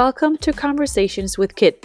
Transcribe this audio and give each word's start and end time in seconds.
Welcome 0.00 0.38
to 0.38 0.54
Conversations 0.54 1.36
with 1.36 1.54
Kit. 1.56 1.84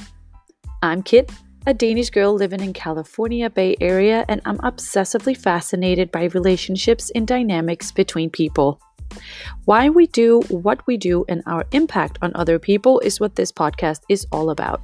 I'm 0.82 1.04
Kit, 1.04 1.30
a 1.68 1.74
Danish 1.74 2.12
girl 2.12 2.34
living 2.34 2.62
in 2.62 2.72
California 2.72 3.50
Bay 3.50 3.76
Area, 3.82 4.24
and 4.30 4.40
I'm 4.46 4.58
obsessively 4.60 5.36
fascinated 5.36 6.14
by 6.14 6.30
relationships 6.34 7.12
and 7.14 7.28
dynamics 7.28 7.92
between 7.92 8.30
people. 8.30 8.80
Why 9.66 9.90
we 9.90 10.08
do 10.08 10.40
what 10.48 10.88
we 10.88 10.96
do 10.96 11.26
and 11.28 11.44
our 11.46 11.66
impact 11.74 12.18
on 12.22 12.32
other 12.36 12.58
people 12.58 13.02
is 13.02 13.20
what 13.20 13.36
this 13.36 13.52
podcast 13.52 14.00
is 14.08 14.26
all 14.32 14.50
about. 14.50 14.82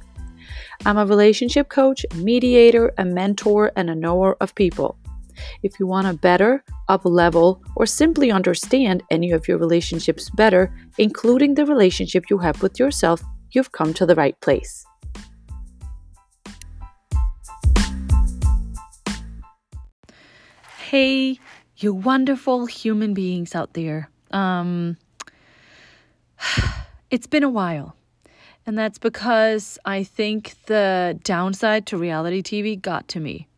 I'm 0.84 0.98
a 0.98 1.06
relationship 1.06 1.70
coach, 1.70 2.04
mediator, 2.14 2.92
a 2.98 3.04
mentor, 3.06 3.72
and 3.76 3.88
a 3.88 3.94
knower 3.94 4.36
of 4.42 4.54
people. 4.54 4.98
If 5.62 5.78
you 5.78 5.86
want 5.86 6.06
to 6.06 6.14
better, 6.14 6.64
up 6.88 7.04
level, 7.04 7.62
or 7.76 7.86
simply 7.86 8.30
understand 8.30 9.02
any 9.10 9.30
of 9.30 9.48
your 9.48 9.58
relationships 9.58 10.30
better, 10.30 10.74
including 10.98 11.54
the 11.54 11.66
relationship 11.66 12.24
you 12.30 12.38
have 12.38 12.62
with 12.62 12.78
yourself, 12.78 13.22
you've 13.52 13.72
come 13.72 13.94
to 13.94 14.06
the 14.06 14.14
right 14.14 14.38
place. 14.40 14.84
Hey, 20.90 21.38
you 21.76 21.94
wonderful 21.94 22.66
human 22.66 23.14
beings 23.14 23.54
out 23.54 23.72
there. 23.74 24.10
Um, 24.30 24.98
it's 27.10 27.26
been 27.26 27.42
a 27.42 27.48
while. 27.48 27.96
And 28.66 28.78
that's 28.78 28.98
because 28.98 29.78
I 29.84 30.04
think 30.04 30.54
the 30.66 31.18
downside 31.24 31.86
to 31.86 31.96
reality 31.96 32.42
TV 32.42 32.80
got 32.80 33.08
to 33.08 33.20
me. 33.20 33.48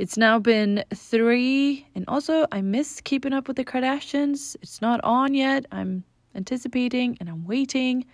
It's 0.00 0.16
now 0.16 0.38
been 0.38 0.82
three, 0.94 1.86
and 1.94 2.06
also 2.08 2.46
I 2.50 2.62
miss 2.62 3.02
keeping 3.02 3.34
up 3.34 3.46
with 3.46 3.58
the 3.58 3.66
Kardashians. 3.66 4.56
It's 4.62 4.80
not 4.80 4.98
on 5.04 5.34
yet. 5.34 5.66
I'm 5.70 6.04
anticipating 6.34 7.18
and 7.20 7.28
I'm 7.28 7.44
waiting. 7.44 8.06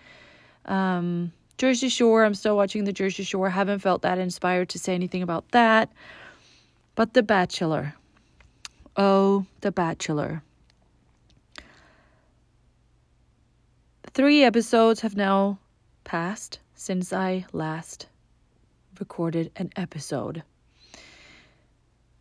Um, 0.65 1.31
Jersey 1.57 1.87
Shore, 1.87 2.25
I'm 2.25 2.33
still 2.33 2.57
watching 2.57 2.83
the 2.83 2.91
Jersey 2.91 3.23
Shore. 3.23 3.49
Haven't 3.49 3.79
felt 3.79 4.01
that 4.01 4.17
inspired 4.17 4.67
to 4.67 4.79
say 4.79 4.95
anything 4.95 5.23
about 5.23 5.49
that. 5.51 5.89
But 6.95 7.13
The 7.13 7.23
Bachelor. 7.23 7.95
Oh, 8.97 9.45
The 9.61 9.71
Bachelor. 9.71 10.43
Three 14.11 14.43
episodes 14.43 14.99
have 14.99 15.15
now 15.15 15.57
passed 16.03 16.59
since 16.75 17.13
I 17.13 17.45
last 17.53 18.07
recorded 18.99 19.53
an 19.55 19.69
episode. 19.77 20.43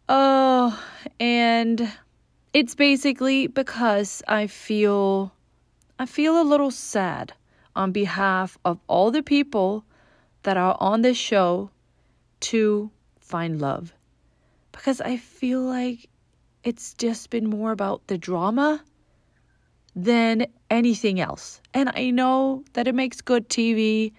Oh, 0.08 0.80
and 1.18 1.92
it's 2.52 2.74
basically 2.74 3.48
because 3.48 4.22
I 4.28 4.46
feel 4.46 5.32
I 5.98 6.06
feel 6.06 6.40
a 6.40 6.44
little 6.44 6.70
sad 6.70 7.32
on 7.74 7.90
behalf 7.90 8.56
of 8.64 8.78
all 8.86 9.10
the 9.10 9.22
people 9.22 9.84
that 10.44 10.56
are 10.56 10.76
on 10.78 11.02
this 11.02 11.16
show 11.16 11.70
to 12.40 12.90
find 13.18 13.60
love. 13.60 13.92
Because 14.72 15.00
I 15.00 15.16
feel 15.16 15.62
like 15.62 16.08
it's 16.62 16.94
just 16.94 17.30
been 17.30 17.48
more 17.48 17.72
about 17.72 18.06
the 18.06 18.18
drama 18.18 18.84
than 19.96 20.46
anything 20.70 21.18
else. 21.18 21.60
And 21.74 21.90
I 21.94 22.10
know 22.10 22.64
that 22.74 22.86
it 22.86 22.94
makes 22.94 23.20
good 23.22 23.48
TV. 23.48 24.12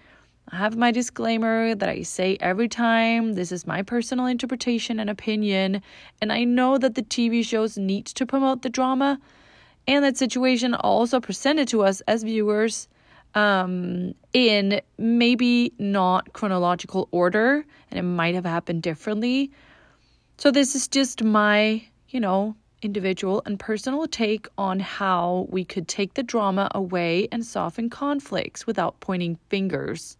I 0.50 0.56
have 0.56 0.76
my 0.76 0.90
disclaimer 0.90 1.74
that 1.74 1.88
I 1.88 2.02
say 2.02 2.38
every 2.40 2.68
time. 2.68 3.34
This 3.34 3.52
is 3.52 3.66
my 3.66 3.82
personal 3.82 4.26
interpretation 4.26 4.98
and 4.98 5.10
opinion. 5.10 5.82
And 6.22 6.32
I 6.32 6.44
know 6.44 6.78
that 6.78 6.94
the 6.94 7.02
TV 7.02 7.44
shows 7.44 7.76
need 7.76 8.06
to 8.06 8.24
promote 8.24 8.62
the 8.62 8.70
drama 8.70 9.20
and 9.88 10.04
that 10.04 10.18
situation 10.18 10.74
also 10.74 11.18
presented 11.18 11.66
to 11.68 11.82
us 11.82 12.02
as 12.02 12.22
viewers 12.22 12.88
um, 13.34 14.14
in 14.34 14.82
maybe 14.98 15.72
not 15.78 16.34
chronological 16.34 17.08
order 17.10 17.64
and 17.90 17.98
it 17.98 18.02
might 18.02 18.34
have 18.34 18.44
happened 18.44 18.82
differently. 18.82 19.50
So 20.36 20.50
this 20.50 20.76
is 20.76 20.88
just 20.88 21.24
my, 21.24 21.82
you 22.10 22.20
know, 22.20 22.54
individual 22.82 23.42
and 23.46 23.58
personal 23.58 24.06
take 24.06 24.46
on 24.58 24.78
how 24.78 25.46
we 25.50 25.64
could 25.64 25.88
take 25.88 26.14
the 26.14 26.22
drama 26.22 26.70
away 26.74 27.28
and 27.32 27.44
soften 27.44 27.88
conflicts 27.88 28.66
without 28.66 29.00
pointing 29.00 29.38
fingers. 29.48 30.17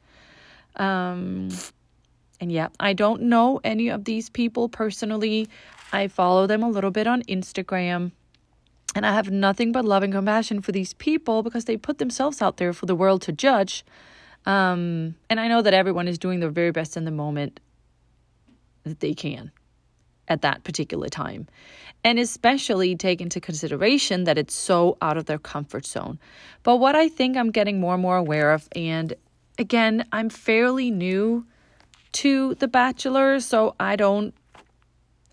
Um, 0.78 1.48
and 2.40 2.52
yeah, 2.52 2.68
I 2.78 2.92
don't 2.92 3.22
know 3.22 3.60
any 3.64 3.88
of 3.88 4.04
these 4.04 4.30
people 4.30 4.68
personally. 4.68 5.48
I 5.92 6.08
follow 6.08 6.46
them 6.46 6.62
a 6.62 6.68
little 6.68 6.90
bit 6.90 7.06
on 7.06 7.22
Instagram. 7.22 8.12
And 8.94 9.04
I 9.04 9.12
have 9.12 9.30
nothing 9.30 9.72
but 9.72 9.84
love 9.84 10.02
and 10.02 10.12
compassion 10.12 10.62
for 10.62 10.72
these 10.72 10.94
people 10.94 11.42
because 11.42 11.66
they 11.66 11.76
put 11.76 11.98
themselves 11.98 12.40
out 12.40 12.56
there 12.56 12.72
for 12.72 12.86
the 12.86 12.94
world 12.94 13.22
to 13.22 13.32
judge. 13.32 13.84
Um, 14.46 15.14
and 15.28 15.38
I 15.38 15.48
know 15.48 15.62
that 15.62 15.74
everyone 15.74 16.08
is 16.08 16.18
doing 16.18 16.40
their 16.40 16.50
very 16.50 16.70
best 16.70 16.96
in 16.96 17.04
the 17.04 17.10
moment 17.10 17.60
that 18.84 19.00
they 19.00 19.14
can 19.14 19.52
at 20.26 20.42
that 20.42 20.64
particular 20.64 21.08
time. 21.08 21.46
And 22.04 22.18
especially 22.18 22.96
take 22.96 23.20
into 23.20 23.40
consideration 23.40 24.24
that 24.24 24.38
it's 24.38 24.54
so 24.54 24.96
out 25.02 25.16
of 25.16 25.26
their 25.26 25.38
comfort 25.38 25.84
zone. 25.84 26.18
But 26.62 26.76
what 26.76 26.94
I 26.94 27.08
think 27.08 27.36
I'm 27.36 27.50
getting 27.50 27.80
more 27.80 27.94
and 27.94 28.02
more 28.02 28.16
aware 28.16 28.52
of, 28.52 28.68
and 28.74 29.14
again, 29.58 30.04
I'm 30.12 30.28
fairly 30.28 30.90
new 30.90 31.46
to 32.12 32.54
The 32.54 32.68
Bachelor, 32.68 33.40
so 33.40 33.74
I 33.78 33.96
don't 33.96 34.34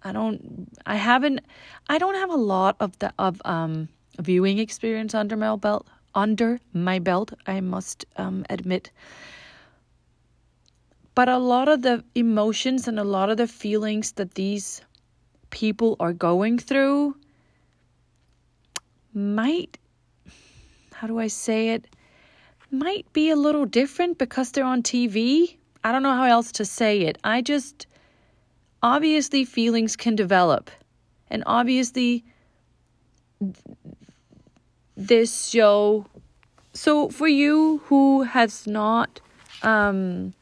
I 0.03 0.11
don't 0.11 0.67
I 0.85 0.95
haven't 0.95 1.41
I 1.87 1.97
don't 1.97 2.15
have 2.15 2.29
a 2.29 2.35
lot 2.35 2.75
of 2.79 2.97
the 2.99 3.13
of 3.17 3.41
um 3.45 3.89
viewing 4.19 4.59
experience 4.59 5.13
under 5.13 5.37
my 5.37 5.55
belt 5.55 5.87
under 6.13 6.59
my 6.73 6.99
belt, 6.99 7.33
I 7.45 7.61
must 7.61 8.05
um 8.17 8.45
admit. 8.49 8.91
But 11.13 11.29
a 11.29 11.37
lot 11.37 11.69
of 11.69 11.81
the 11.81 12.03
emotions 12.13 12.87
and 12.87 12.99
a 12.99 13.03
lot 13.03 13.29
of 13.29 13.37
the 13.37 13.47
feelings 13.47 14.11
that 14.13 14.35
these 14.35 14.81
people 15.49 15.95
are 15.99 16.11
going 16.11 16.59
through 16.59 17.15
might 19.13 19.77
how 20.93 21.07
do 21.07 21.19
I 21.19 21.27
say 21.27 21.69
it? 21.69 21.87
Might 22.77 23.11
be 23.13 23.29
a 23.29 23.35
little 23.35 23.65
different 23.65 24.17
because 24.17 24.51
they're 24.51 24.65
on 24.65 24.83
TV. 24.83 25.57
I 25.83 25.91
don't 25.91 26.03
know 26.03 26.13
how 26.13 26.25
else 26.25 26.51
to 26.53 26.65
say 26.65 27.01
it. 27.01 27.17
I 27.23 27.41
just 27.41 27.87
obviously 28.83 29.45
feelings 29.45 29.95
can 29.95 30.15
develop. 30.15 30.69
And 31.29 31.43
obviously 31.45 32.23
this 34.95 35.47
show 35.47 36.05
so 36.73 37.09
for 37.09 37.27
you 37.27 37.81
who 37.85 38.23
has 38.23 38.65
not 38.65 39.19
um 39.61 40.33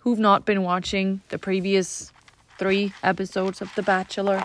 who've 0.00 0.18
not 0.18 0.44
been 0.44 0.62
watching 0.62 1.22
the 1.30 1.38
previous 1.38 2.12
3 2.58 2.92
episodes 3.02 3.62
of 3.62 3.74
The 3.74 3.82
Bachelor 3.82 4.44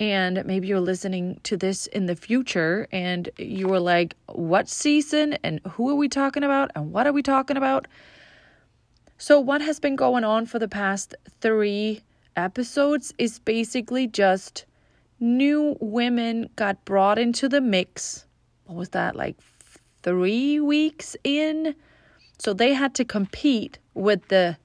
and 0.00 0.44
maybe 0.44 0.68
you're 0.68 0.80
listening 0.80 1.40
to 1.42 1.56
this 1.56 1.86
in 1.88 2.06
the 2.06 2.14
future 2.14 2.86
and 2.92 3.28
you 3.36 3.66
were 3.66 3.80
like, 3.80 4.14
what 4.26 4.68
season 4.68 5.34
and 5.42 5.60
who 5.72 5.90
are 5.90 5.94
we 5.94 6.08
talking 6.08 6.44
about 6.44 6.70
and 6.74 6.92
what 6.92 7.06
are 7.06 7.12
we 7.12 7.22
talking 7.22 7.56
about? 7.56 7.88
So, 9.16 9.40
what 9.40 9.60
has 9.60 9.80
been 9.80 9.96
going 9.96 10.22
on 10.22 10.46
for 10.46 10.60
the 10.60 10.68
past 10.68 11.14
three 11.40 12.02
episodes 12.36 13.12
is 13.18 13.40
basically 13.40 14.06
just 14.06 14.64
new 15.18 15.76
women 15.80 16.48
got 16.54 16.84
brought 16.84 17.18
into 17.18 17.48
the 17.48 17.60
mix. 17.60 18.26
What 18.66 18.76
was 18.76 18.88
that, 18.90 19.16
like 19.16 19.36
three 20.02 20.60
weeks 20.60 21.16
in? 21.24 21.74
So 22.38 22.52
they 22.52 22.72
had 22.72 22.94
to 22.94 23.04
compete 23.04 23.78
with 23.94 24.28
the 24.28 24.56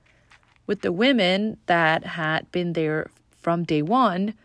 with 0.67 0.81
the 0.81 0.91
women 0.91 1.57
that 1.65 2.05
had 2.05 2.49
been 2.51 2.73
there 2.73 3.09
from 3.41 3.63
day 3.63 3.81
one 3.81 4.35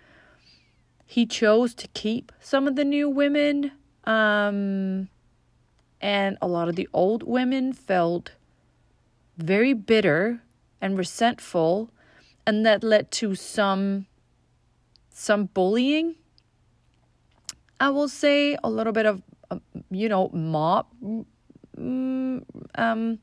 he 1.11 1.25
chose 1.25 1.75
to 1.75 1.89
keep 1.89 2.31
some 2.39 2.69
of 2.69 2.77
the 2.77 2.85
new 2.85 3.09
women. 3.09 3.73
Um, 4.05 5.09
and 6.03 6.37
a 6.43 6.47
lot 6.47 6.69
of 6.69 6.77
the 6.77 6.87
old 6.93 7.23
women 7.23 7.73
felt 7.73 8.33
very 9.39 9.73
bitter 9.73 10.43
and 10.83 10.99
resentful, 10.99 11.91
and 12.47 12.65
that 12.67 12.85
led 12.85 13.11
to 13.13 13.35
some 13.35 14.07
some 15.09 15.47
bullying. 15.47 16.17
I 17.81 17.89
will 17.89 18.09
say 18.09 18.59
a 18.63 18.69
little 18.69 18.93
bit 18.93 19.07
of, 19.07 19.23
uh, 19.51 19.61
you 19.91 20.11
know, 20.11 20.29
mob, 20.35 20.87
mm, 21.75 22.45
um, 22.75 23.19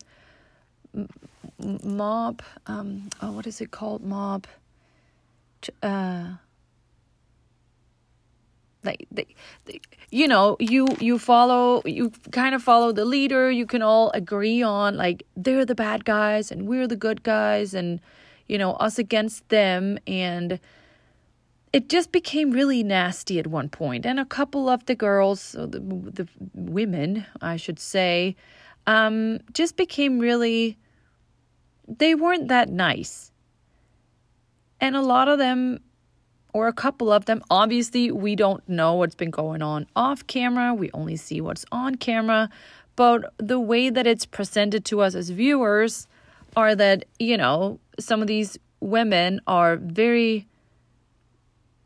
mob. 1.84 2.42
Um, 2.66 3.10
oh, 3.22 3.32
what 3.32 3.46
is 3.46 3.62
it 3.62 3.70
called? 3.70 4.04
Mob. 4.04 4.48
Uh, 5.84 6.34
like 8.86 9.08
they, 9.12 9.28
they, 9.66 9.82
you 10.12 10.28
know 10.28 10.56
you 10.60 10.88
you 11.00 11.20
follow 11.20 11.82
you 11.86 12.12
kind 12.32 12.56
of 12.56 12.64
follow 12.64 12.92
the 12.92 13.06
leader. 13.06 13.52
You 13.52 13.66
can 13.66 13.82
all 13.82 14.12
agree 14.12 14.62
on 14.62 14.98
like 14.98 15.24
they're 15.36 15.66
the 15.66 15.76
bad 15.76 16.06
guys 16.06 16.52
and 16.52 16.68
we're 16.68 16.88
the 16.88 16.96
good 16.96 17.24
guys 17.24 17.74
and 17.74 18.00
you 18.48 18.58
know 18.58 18.74
us 18.74 18.98
against 19.00 19.48
them. 19.50 19.98
And 20.08 20.60
it 21.74 21.90
just 21.90 22.12
became 22.12 22.52
really 22.52 22.84
nasty 22.84 23.38
at 23.40 23.48
one 23.48 23.70
point. 23.70 24.06
And 24.06 24.20
a 24.20 24.26
couple 24.26 24.70
of 24.70 24.86
the 24.86 24.96
girls 24.96 25.52
the, 25.52 25.80
the 25.80 26.28
women 26.54 27.26
i 27.42 27.58
should 27.58 27.80
say 27.80 28.36
um, 28.88 29.40
just 29.54 29.78
became 29.78 30.20
really, 30.20 30.78
they 31.88 32.16
weren't 32.16 32.48
that 32.50 32.70
nice. 32.70 33.32
And 34.80 34.96
a 34.96 35.02
lot 35.02 35.28
of 35.28 35.40
them, 35.40 35.80
or 36.56 36.70
a 36.70 36.74
couple 36.74 37.12
of 37.12 37.26
them, 37.26 37.44
obviously, 37.50 38.12
we 38.12 38.34
don't 38.34 38.64
know 38.70 38.94
what's 38.94 39.14
been 39.14 39.30
going 39.30 39.62
on 39.62 39.86
off 39.94 40.26
camera. 40.26 40.74
We 40.74 40.90
only 40.94 41.18
see 41.18 41.42
what's 41.42 41.66
on 41.70 41.96
camera. 41.96 42.50
But 42.96 43.34
the 43.36 43.60
way 43.60 43.90
that 43.90 44.08
it's 44.08 44.26
presented 44.26 44.86
to 44.86 45.02
us 45.02 45.16
as 45.16 45.32
viewers 45.32 46.08
are 46.56 46.74
that, 46.74 47.04
you 47.20 47.36
know, 47.36 47.82
some 48.00 48.22
of 48.22 48.28
these 48.28 48.58
women 48.80 49.42
are 49.48 49.76
very 49.76 50.48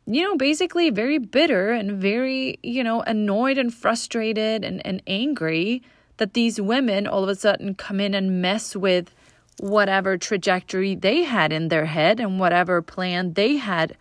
you 0.06 0.22
know, 0.22 0.36
basically 0.36 0.90
very 0.90 1.18
bitter 1.18 1.70
and 1.70 2.00
very, 2.00 2.58
you 2.62 2.84
know, 2.84 3.00
annoyed 3.02 3.58
and 3.58 3.74
frustrated 3.74 4.64
and, 4.64 4.84
and 4.86 5.02
angry 5.08 5.82
that 6.18 6.34
these 6.34 6.60
women 6.60 7.08
all 7.08 7.24
of 7.24 7.28
a 7.28 7.34
sudden 7.34 7.74
come 7.74 7.98
in 7.98 8.14
and 8.14 8.40
mess 8.40 8.76
with 8.76 9.14
whatever 9.58 10.16
trajectory 10.16 10.94
they 10.94 11.22
had 11.22 11.52
in 11.52 11.68
their 11.68 11.86
head 11.86 12.20
and 12.20 12.38
whatever 12.38 12.80
plan 12.82 13.34
they 13.34 13.56
had 13.56 13.96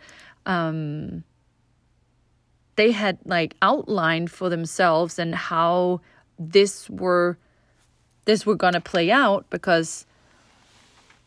um 0.45 1.23
they 2.75 2.91
had 2.91 3.17
like 3.25 3.55
outlined 3.61 4.31
for 4.31 4.49
themselves 4.49 5.19
and 5.19 5.35
how 5.35 5.99
this 6.37 6.89
were 6.89 7.37
this 8.25 8.45
were 8.45 8.55
to 8.55 8.81
play 8.81 9.11
out 9.11 9.45
because 9.49 10.05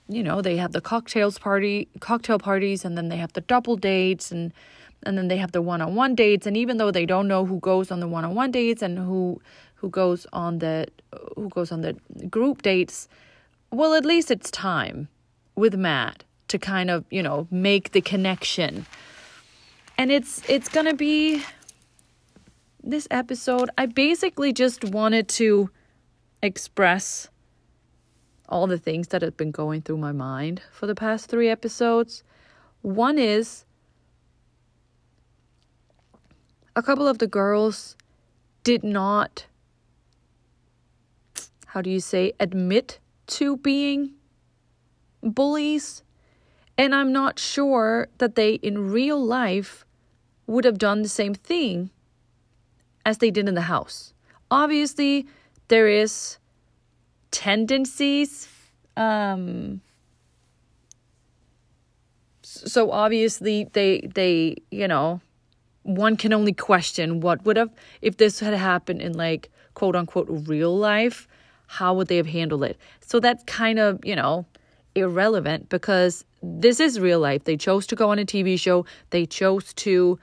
you 0.08 0.22
know 0.22 0.40
they 0.40 0.56
have 0.56 0.72
the 0.72 0.80
cocktails 0.80 1.38
party 1.38 1.88
cocktail 2.00 2.38
parties 2.38 2.84
and 2.84 2.96
then 2.96 3.08
they 3.08 3.16
have 3.16 3.32
the 3.34 3.40
double 3.42 3.76
dates 3.76 4.32
and 4.32 4.52
and 5.04 5.18
then 5.18 5.28
they 5.28 5.36
have 5.36 5.52
the 5.52 5.62
one-on-one 5.62 6.14
dates. 6.14 6.46
And 6.46 6.56
even 6.56 6.76
though 6.76 6.90
they 6.90 7.06
don't 7.06 7.28
know 7.28 7.44
who 7.44 7.58
goes 7.60 7.90
on 7.90 8.00
the 8.00 8.08
one-on-one 8.08 8.50
dates 8.50 8.82
and 8.82 8.98
who 8.98 9.40
who 9.76 9.90
goes 9.90 10.26
on 10.32 10.58
the 10.60 10.86
who 11.34 11.48
goes 11.48 11.72
on 11.72 11.80
the 11.80 11.94
group 12.30 12.62
dates 12.62 13.08
well 13.72 13.94
at 13.94 14.04
least 14.04 14.30
it's 14.30 14.48
time 14.50 15.08
with 15.56 15.74
Matt 15.74 16.22
to 16.52 16.58
kind 16.58 16.90
of 16.90 17.04
you 17.10 17.22
know 17.22 17.46
make 17.50 17.92
the 17.92 18.00
connection 18.00 18.86
and 19.98 20.12
it's 20.12 20.42
it's 20.48 20.68
going 20.68 20.86
to 20.86 20.94
be 20.94 21.42
this 22.82 23.08
episode 23.10 23.70
I 23.76 23.86
basically 23.86 24.52
just 24.52 24.84
wanted 24.84 25.28
to 25.40 25.70
express 26.42 27.28
all 28.52 28.66
the 28.66 28.78
things 28.78 29.08
that 29.08 29.22
have 29.22 29.36
been 29.36 29.50
going 29.50 29.80
through 29.80 29.96
my 29.96 30.12
mind 30.12 30.60
for 30.70 30.86
the 30.86 30.94
past 30.94 31.30
three 31.30 31.48
episodes. 31.48 32.22
One 32.82 33.18
is 33.18 33.64
a 36.76 36.82
couple 36.82 37.08
of 37.08 37.18
the 37.18 37.26
girls 37.26 37.96
did 38.62 38.84
not, 38.84 39.46
how 41.66 41.80
do 41.80 41.88
you 41.88 42.00
say, 42.00 42.34
admit 42.38 42.98
to 43.28 43.56
being 43.56 44.12
bullies. 45.22 46.02
And 46.78 46.94
I'm 46.94 47.12
not 47.12 47.38
sure 47.38 48.08
that 48.18 48.34
they 48.34 48.54
in 48.54 48.90
real 48.90 49.22
life 49.22 49.84
would 50.46 50.64
have 50.64 50.78
done 50.78 51.02
the 51.02 51.08
same 51.08 51.34
thing 51.34 51.90
as 53.04 53.18
they 53.18 53.30
did 53.30 53.48
in 53.48 53.54
the 53.54 53.62
house. 53.62 54.14
Obviously, 54.50 55.26
there 55.68 55.88
is 55.88 56.38
tendencies. 57.30 58.48
Um, 58.96 59.80
so 62.42 62.90
obviously 62.90 63.68
they 63.72 64.00
they 64.14 64.56
you 64.70 64.86
know 64.86 65.20
one 65.82 66.16
can 66.16 66.32
only 66.32 66.52
question 66.52 67.20
what 67.20 67.44
would 67.44 67.56
have 67.56 67.70
if 68.02 68.16
this 68.18 68.40
had 68.40 68.54
happened 68.54 69.00
in 69.00 69.12
like 69.12 69.50
quote 69.74 69.96
unquote 69.96 70.26
real 70.28 70.76
life 70.76 71.26
how 71.66 71.94
would 71.94 72.08
they 72.08 72.16
have 72.16 72.26
handled 72.26 72.62
it 72.62 72.76
so 73.00 73.18
that's 73.20 73.42
kind 73.44 73.78
of 73.78 73.98
you 74.04 74.14
know 74.14 74.44
irrelevant 74.94 75.68
because 75.68 76.24
this 76.42 76.80
is 76.80 77.00
real 77.00 77.20
life. 77.20 77.44
They 77.44 77.56
chose 77.56 77.86
to 77.88 77.96
go 77.96 78.10
on 78.10 78.18
a 78.18 78.24
tv 78.24 78.58
show. 78.58 78.84
They 79.10 79.26
chose 79.26 79.72
to 79.74 80.18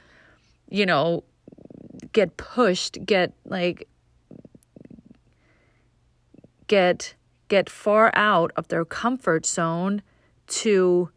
you 0.69 0.86
know 0.86 1.24
get 2.13 2.38
pushed 2.38 3.04
get 3.06 3.33
like 3.45 3.88
get 6.68 7.16
get 7.48 7.69
far 7.69 8.12
out 8.16 8.51
of 8.56 8.68
their 8.68 8.86
comfort 8.86 9.45
zone 9.45 10.01
to 10.48 11.10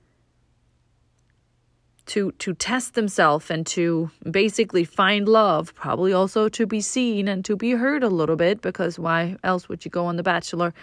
to 2.07 2.33
to 2.33 2.55
test 2.55 2.95
themselves 2.95 3.51
and 3.51 3.67
to 3.67 4.11
basically 4.31 4.85
find 4.85 5.29
love 5.29 5.75
probably 5.75 6.13
also 6.13 6.49
to 6.49 6.67
be 6.67 6.81
seen 6.81 7.29
and 7.29 7.45
to 7.45 7.57
be 7.57 7.73
heard 7.73 8.03
a 8.03 8.09
little 8.09 8.37
bit 8.37 8.61
because 8.61 8.99
why 8.99 9.37
else 9.45 9.69
would 9.69 9.85
you 9.85 9.91
go 9.91 10.07
on 10.07 10.17
the 10.17 10.23
bachelor? 10.23 10.75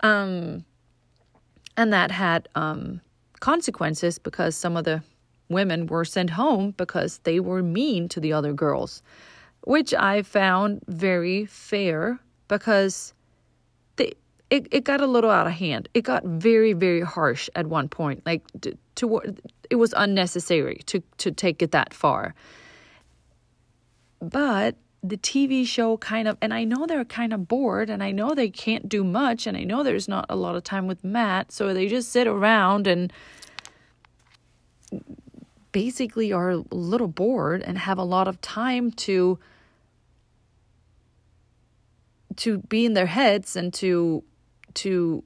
Um 0.00 0.64
and 1.76 1.92
that 1.92 2.10
had 2.10 2.48
um 2.54 3.00
consequences 3.40 4.18
because 4.18 4.54
some 4.56 4.76
of 4.76 4.84
the 4.84 5.02
women 5.48 5.86
were 5.86 6.04
sent 6.04 6.30
home 6.30 6.72
because 6.76 7.18
they 7.24 7.40
were 7.40 7.62
mean 7.62 8.08
to 8.08 8.20
the 8.20 8.32
other 8.32 8.52
girls 8.52 9.02
which 9.62 9.92
i 9.94 10.22
found 10.22 10.80
very 10.86 11.44
fair 11.46 12.18
because 12.48 13.14
it, 14.52 14.68
it 14.70 14.84
got 14.84 15.00
a 15.00 15.06
little 15.06 15.30
out 15.30 15.46
of 15.46 15.54
hand. 15.54 15.88
It 15.94 16.02
got 16.02 16.24
very, 16.24 16.74
very 16.74 17.00
harsh 17.00 17.48
at 17.56 17.66
one 17.66 17.88
point. 17.88 18.24
Like 18.26 18.42
to, 18.60 18.76
to 18.96 19.20
it 19.70 19.76
was 19.76 19.94
unnecessary 19.96 20.82
to 20.86 21.02
to 21.16 21.32
take 21.32 21.62
it 21.62 21.70
that 21.70 21.94
far. 21.94 22.34
But 24.20 24.76
the 25.02 25.16
TV 25.16 25.66
show 25.66 25.96
kind 25.96 26.28
of, 26.28 26.36
and 26.40 26.54
I 26.54 26.64
know 26.64 26.86
they're 26.86 27.04
kind 27.04 27.32
of 27.32 27.48
bored, 27.48 27.90
and 27.90 28.02
I 28.02 28.12
know 28.12 28.34
they 28.34 28.50
can't 28.50 28.88
do 28.88 29.02
much, 29.02 29.46
and 29.46 29.56
I 29.56 29.64
know 29.64 29.82
there's 29.82 30.08
not 30.08 30.26
a 30.28 30.36
lot 30.36 30.54
of 30.54 30.62
time 30.62 30.86
with 30.86 31.02
Matt, 31.02 31.50
so 31.50 31.74
they 31.74 31.88
just 31.88 32.10
sit 32.10 32.26
around 32.28 32.86
and 32.86 33.12
basically 35.72 36.32
are 36.32 36.50
a 36.50 36.64
little 36.70 37.08
bored 37.08 37.62
and 37.62 37.78
have 37.78 37.98
a 37.98 38.04
lot 38.04 38.28
of 38.28 38.40
time 38.40 38.90
to 38.92 39.38
to 42.36 42.58
be 42.58 42.86
in 42.86 42.94
their 42.94 43.06
heads 43.06 43.56
and 43.56 43.74
to 43.74 44.22
to 44.74 45.24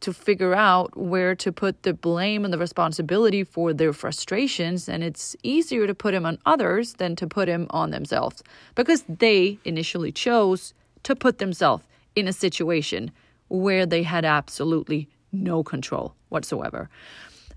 to 0.00 0.12
figure 0.12 0.54
out 0.54 0.96
where 0.96 1.34
to 1.34 1.50
put 1.50 1.82
the 1.82 1.92
blame 1.92 2.44
and 2.44 2.52
the 2.52 2.58
responsibility 2.58 3.42
for 3.42 3.72
their 3.72 3.92
frustrations 3.92 4.88
and 4.88 5.02
it's 5.02 5.34
easier 5.42 5.86
to 5.86 5.94
put 5.94 6.14
him 6.14 6.24
on 6.24 6.38
others 6.46 6.94
than 6.94 7.16
to 7.16 7.26
put 7.26 7.48
him 7.48 7.66
on 7.70 7.90
themselves. 7.90 8.42
Because 8.74 9.04
they 9.08 9.58
initially 9.64 10.12
chose 10.12 10.74
to 11.02 11.16
put 11.16 11.38
themselves 11.38 11.84
in 12.14 12.28
a 12.28 12.32
situation 12.32 13.10
where 13.48 13.86
they 13.86 14.02
had 14.02 14.24
absolutely 14.24 15.08
no 15.32 15.62
control 15.62 16.14
whatsoever. 16.28 16.88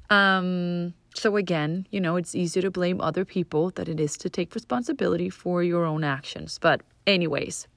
Um, 0.10 0.94
so 1.14 1.36
again 1.36 1.88
you 1.92 2.00
know 2.00 2.16
it's 2.16 2.36
easier 2.36 2.62
to 2.62 2.72
blame 2.72 3.02
other 3.02 3.26
people 3.26 3.70
than 3.72 3.90
it 3.90 4.00
is 4.00 4.16
to 4.18 4.30
take 4.30 4.56
responsibility 4.56 5.30
for 5.30 5.64
your 5.64 5.86
own 5.86 6.04
actions. 6.04 6.58
But 6.60 6.82
anyways 7.06 7.68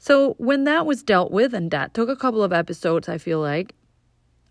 so 0.00 0.34
when 0.38 0.64
that 0.64 0.86
was 0.86 1.02
dealt 1.02 1.30
with, 1.30 1.52
and 1.52 1.70
that 1.70 1.92
took 1.92 2.08
a 2.08 2.16
couple 2.16 2.42
of 2.42 2.54
episodes, 2.54 3.06
I 3.06 3.18
feel 3.18 3.38
like, 3.38 3.74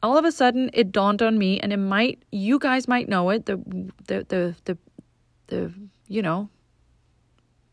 all 0.04 0.16
of 0.16 0.24
a 0.24 0.32
sudden 0.32 0.70
it 0.74 0.92
dawned 0.92 1.24
on 1.24 1.40
me, 1.40 1.60
and 1.60 1.74
it 1.74 1.78
might, 1.78 2.22
you 2.32 2.60
guys 2.60 2.88
might 2.88 3.10
know 3.10 3.32
it, 3.32 3.48
the, 3.48 3.58
the, 4.08 4.26
the, 4.30 4.56
the, 4.66 4.78
the, 5.48 5.74
you 6.08 6.22
know, 6.22 6.50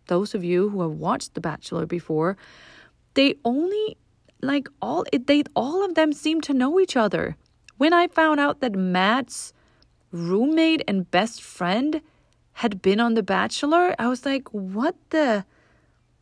those 0.07 0.35
of 0.35 0.43
you 0.43 0.71
who 0.71 0.81
have 0.81 0.93
watched 0.93 1.35
The 1.35 1.41
Bachelor 1.43 1.85
before, 1.85 2.39
they 3.13 3.35
only, 3.45 3.99
like, 4.41 4.69
all, 4.81 5.05
they, 5.13 5.43
all 5.55 5.85
of 5.85 5.97
them 5.97 6.15
seem 6.15 6.41
to 6.41 6.55
know 6.55 6.81
each 6.81 6.97
other. 6.97 7.37
When 7.77 7.93
I 7.93 8.09
found 8.09 8.41
out 8.41 8.61
that 8.61 8.75
Matt's 8.75 9.53
roommate 10.13 10.83
and 10.89 11.11
best 11.11 11.43
friend 11.43 12.01
had 12.53 12.81
been 12.81 13.01
on 13.01 13.13
The 13.13 13.23
Bachelor, 13.23 13.95
I 13.99 14.09
was 14.09 14.25
like, 14.25 14.49
what 14.49 14.97
the? 15.11 15.45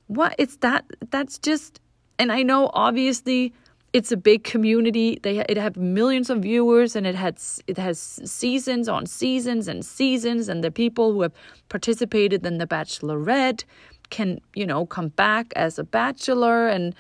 What 0.06 0.34
it's 0.38 0.56
that 0.56 0.84
that's 1.10 1.38
just 1.38 1.80
and 2.18 2.30
I 2.30 2.42
know 2.42 2.70
obviously 2.74 3.52
it's 3.92 4.10
a 4.10 4.16
big 4.16 4.42
community. 4.42 5.20
They 5.22 5.38
it 5.48 5.56
have 5.56 5.76
millions 5.76 6.28
of 6.28 6.42
viewers 6.42 6.96
and 6.96 7.06
it 7.06 7.14
has 7.14 7.62
it 7.66 7.78
has 7.78 7.98
seasons 8.24 8.88
on 8.88 9.06
seasons 9.06 9.68
and 9.68 9.84
seasons 9.84 10.48
and 10.48 10.64
the 10.64 10.70
people 10.70 11.12
who 11.12 11.22
have 11.22 11.32
participated 11.68 12.44
in 12.44 12.58
the 12.58 12.66
Bachelorette 12.66 13.64
can 14.10 14.40
you 14.54 14.66
know 14.66 14.84
come 14.84 15.08
back 15.08 15.52
as 15.56 15.78
a 15.78 15.84
bachelor 15.84 16.68
and 16.68 16.94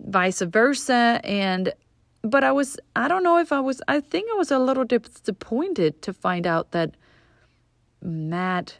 vice 0.00 0.40
versa 0.42 1.20
and 1.24 1.72
but 2.22 2.44
I 2.44 2.52
was 2.52 2.78
I 2.94 3.08
don't 3.08 3.24
know 3.24 3.38
if 3.38 3.52
I 3.52 3.60
was 3.60 3.82
I 3.88 4.00
think 4.00 4.30
I 4.32 4.36
was 4.36 4.50
a 4.50 4.58
little 4.58 4.84
disappointed 4.84 6.02
to 6.02 6.12
find 6.12 6.46
out 6.46 6.70
that 6.70 6.96
Matt 8.00 8.78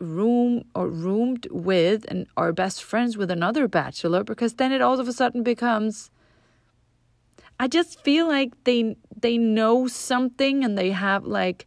room 0.00 0.64
or 0.74 0.88
roomed 0.88 1.46
with 1.50 2.04
and 2.08 2.26
are 2.36 2.52
best 2.52 2.82
friends 2.82 3.16
with 3.16 3.30
another 3.30 3.68
bachelor 3.68 4.24
because 4.24 4.54
then 4.54 4.72
it 4.72 4.80
all 4.80 4.98
of 4.98 5.06
a 5.06 5.12
sudden 5.12 5.42
becomes 5.42 6.10
I 7.60 7.68
just 7.68 8.00
feel 8.00 8.26
like 8.26 8.52
they 8.64 8.96
they 9.14 9.36
know 9.36 9.86
something 9.86 10.64
and 10.64 10.78
they 10.78 10.92
have 10.92 11.26
like 11.26 11.66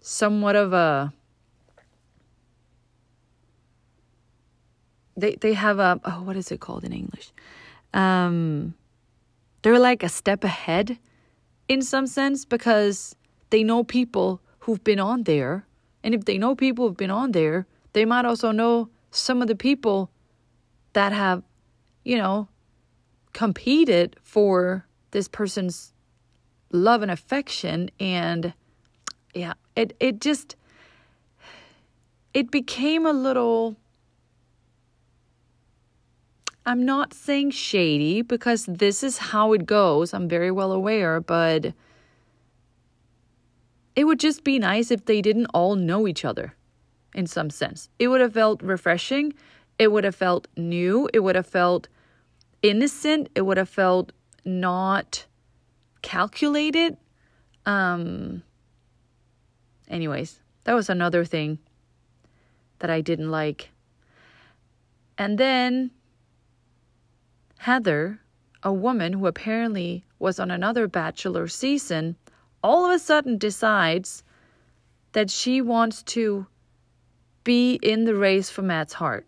somewhat 0.00 0.54
of 0.54 0.72
a 0.72 1.12
they 5.16 5.34
they 5.34 5.54
have 5.54 5.80
a 5.80 6.00
oh 6.04 6.22
what 6.22 6.36
is 6.36 6.52
it 6.52 6.60
called 6.60 6.84
in 6.84 6.92
English? 6.92 7.32
Um, 7.92 8.74
they're 9.62 9.80
like 9.80 10.04
a 10.04 10.08
step 10.08 10.44
ahead 10.44 10.98
in 11.66 11.82
some 11.82 12.06
sense 12.06 12.44
because 12.44 13.16
they 13.50 13.64
know 13.64 13.82
people 13.82 14.40
who've 14.60 14.84
been 14.84 15.00
on 15.00 15.24
there, 15.24 15.66
and 16.06 16.14
if 16.14 16.24
they 16.24 16.38
know 16.38 16.54
people 16.54 16.86
who've 16.86 16.96
been 16.96 17.10
on 17.10 17.32
there, 17.32 17.66
they 17.92 18.04
might 18.04 18.24
also 18.24 18.52
know 18.52 18.88
some 19.10 19.42
of 19.42 19.48
the 19.48 19.56
people 19.56 20.08
that 20.92 21.12
have, 21.12 21.42
you 22.04 22.16
know, 22.16 22.46
competed 23.32 24.14
for 24.22 24.86
this 25.10 25.26
person's 25.26 25.92
love 26.70 27.02
and 27.02 27.10
affection 27.10 27.90
and 27.98 28.54
yeah, 29.34 29.54
it 29.74 29.96
it 29.98 30.20
just 30.20 30.54
it 32.32 32.52
became 32.52 33.04
a 33.04 33.12
little 33.12 33.74
I'm 36.64 36.84
not 36.84 37.12
saying 37.12 37.50
shady 37.50 38.22
because 38.22 38.66
this 38.66 39.02
is 39.02 39.18
how 39.18 39.52
it 39.52 39.66
goes. 39.66 40.14
I'm 40.14 40.28
very 40.28 40.52
well 40.52 40.72
aware, 40.72 41.20
but 41.20 41.74
it 43.96 44.04
would 44.04 44.20
just 44.20 44.44
be 44.44 44.58
nice 44.58 44.90
if 44.90 45.06
they 45.06 45.22
didn't 45.22 45.46
all 45.46 45.74
know 45.74 46.06
each 46.06 46.24
other 46.24 46.54
in 47.14 47.26
some 47.26 47.48
sense. 47.48 47.88
It 47.98 48.08
would 48.08 48.20
have 48.20 48.34
felt 48.34 48.62
refreshing. 48.62 49.32
It 49.78 49.90
would 49.90 50.04
have 50.04 50.14
felt 50.14 50.46
new. 50.56 51.08
It 51.14 51.20
would 51.20 51.34
have 51.34 51.46
felt 51.46 51.88
innocent. 52.62 53.30
It 53.34 53.42
would 53.42 53.56
have 53.56 53.70
felt 53.70 54.12
not 54.44 55.24
calculated. 56.02 56.98
Um 57.64 58.42
anyways, 59.88 60.40
that 60.64 60.74
was 60.74 60.90
another 60.90 61.24
thing 61.24 61.58
that 62.80 62.90
I 62.90 63.00
didn't 63.00 63.30
like. 63.30 63.70
And 65.16 65.38
then 65.38 65.90
Heather, 67.58 68.20
a 68.62 68.72
woman 68.72 69.14
who 69.14 69.26
apparently 69.26 70.04
was 70.18 70.38
on 70.38 70.50
another 70.50 70.86
bachelor 70.86 71.48
season, 71.48 72.16
all 72.66 72.84
of 72.84 72.90
a 72.90 72.98
sudden 72.98 73.38
decides 73.38 74.24
that 75.12 75.30
she 75.30 75.60
wants 75.60 76.02
to 76.02 76.46
be 77.44 77.74
in 77.80 78.04
the 78.04 78.14
race 78.16 78.50
for 78.50 78.62
Matt's 78.62 78.94
heart. 78.94 79.24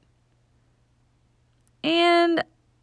And 1.84 2.42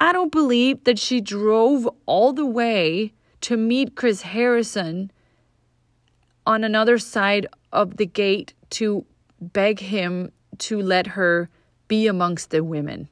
I 0.00 0.14
don't 0.14 0.32
believe 0.32 0.84
that 0.84 0.98
she 0.98 1.20
drove 1.20 1.86
all 2.06 2.32
the 2.32 2.46
way 2.46 3.12
to 3.42 3.58
meet 3.58 3.94
Chris 3.94 4.22
Harrison 4.22 5.10
on 6.46 6.64
another 6.64 6.98
side 6.98 7.46
of 7.72 7.98
the 7.98 8.06
gate 8.06 8.54
to 8.70 9.04
beg 9.38 9.80
him 9.80 10.32
to 10.58 10.80
let 10.80 11.08
her 11.08 11.50
be 11.88 12.06
amongst 12.06 12.48
the 12.48 12.64
women. 12.64 13.10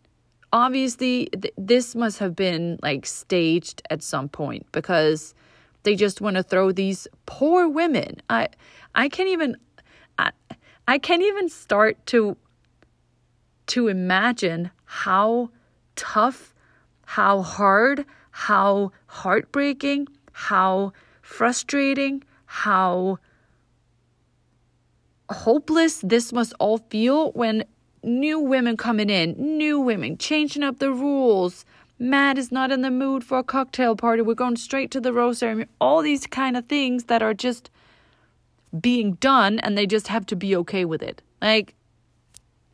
Obviously, 0.52 1.26
th- 1.26 1.54
this 1.56 1.94
must 1.94 2.18
have 2.18 2.34
been 2.34 2.78
like 2.82 3.06
staged 3.06 3.82
at 3.90 4.02
some 4.02 4.28
point 4.28 4.66
because 4.72 5.34
they 5.84 5.94
just 5.94 6.20
want 6.20 6.36
to 6.36 6.42
throw 6.42 6.72
these 6.72 7.06
poor 7.26 7.68
women. 7.68 8.20
I 8.28 8.48
I 8.94 9.08
can't 9.08 9.28
even 9.28 9.56
I, 10.18 10.32
I 10.88 10.98
can't 10.98 11.22
even 11.22 11.48
start 11.48 12.04
to 12.06 12.36
to 13.68 13.86
imagine 13.86 14.70
how 14.84 15.50
tough, 15.94 16.52
how 17.06 17.42
hard, 17.42 18.04
how 18.32 18.90
heartbreaking, 19.06 20.08
how 20.32 20.92
frustrating, 21.22 22.24
how 22.46 23.18
hopeless 25.30 26.00
this 26.02 26.32
must 26.32 26.52
all 26.58 26.78
feel 26.78 27.30
when 27.32 27.64
new 28.02 28.38
women 28.38 28.76
coming 28.76 29.10
in, 29.10 29.34
new 29.38 29.80
women 29.80 30.16
changing 30.18 30.62
up 30.62 30.78
the 30.78 30.92
rules. 30.92 31.64
Matt 31.98 32.38
is 32.38 32.50
not 32.50 32.70
in 32.70 32.82
the 32.82 32.90
mood 32.90 33.22
for 33.24 33.38
a 33.38 33.44
cocktail 33.44 33.94
party. 33.94 34.22
We're 34.22 34.34
going 34.34 34.56
straight 34.56 34.90
to 34.92 35.00
the 35.00 35.12
rose 35.12 35.38
ceremony. 35.38 35.68
All 35.80 36.00
these 36.00 36.26
kind 36.26 36.56
of 36.56 36.66
things 36.66 37.04
that 37.04 37.22
are 37.22 37.34
just 37.34 37.70
being 38.78 39.14
done 39.14 39.58
and 39.58 39.76
they 39.76 39.86
just 39.86 40.08
have 40.08 40.24
to 40.26 40.36
be 40.36 40.56
okay 40.56 40.84
with 40.84 41.02
it. 41.02 41.22
Like, 41.42 41.74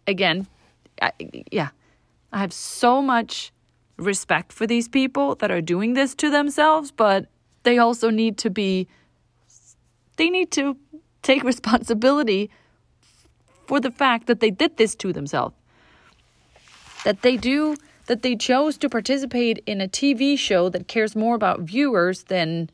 again, 0.07 0.47
I, 1.03 1.13
yeah, 1.51 1.71
I 2.33 2.39
have 2.39 2.53
so 2.53 3.03
much 3.03 3.53
respect 3.97 4.53
for 4.53 4.67
these 4.67 4.89
people 4.89 5.35
that 5.37 5.51
are 5.51 5.63
doing 5.63 5.95
this 5.95 6.15
to 6.17 6.31
themselves, 6.31 6.91
but 6.91 7.27
they 7.63 7.79
also 7.79 8.11
need 8.11 8.39
to 8.39 8.51
be, 8.51 8.87
they 10.17 10.31
need 10.31 10.51
to 10.53 10.77
take 11.23 11.43
responsibility 11.53 12.51
for 13.67 13.81
the 13.81 13.91
fact 13.91 14.27
that 14.27 14.41
they 14.41 14.51
did 14.51 14.77
this 14.77 14.95
to 14.97 15.13
themselves. 15.13 15.55
That 17.05 17.23
they 17.23 17.37
do, 17.37 17.77
that 18.07 18.23
they 18.23 18.37
chose 18.37 18.77
to 18.79 18.89
participate 18.89 19.63
in 19.67 19.81
a 19.81 19.89
TV 19.89 20.39
show 20.39 20.69
that 20.69 20.89
cares 20.89 21.15
more 21.15 21.35
about 21.35 21.61
viewers 21.61 22.25
than 22.25 22.71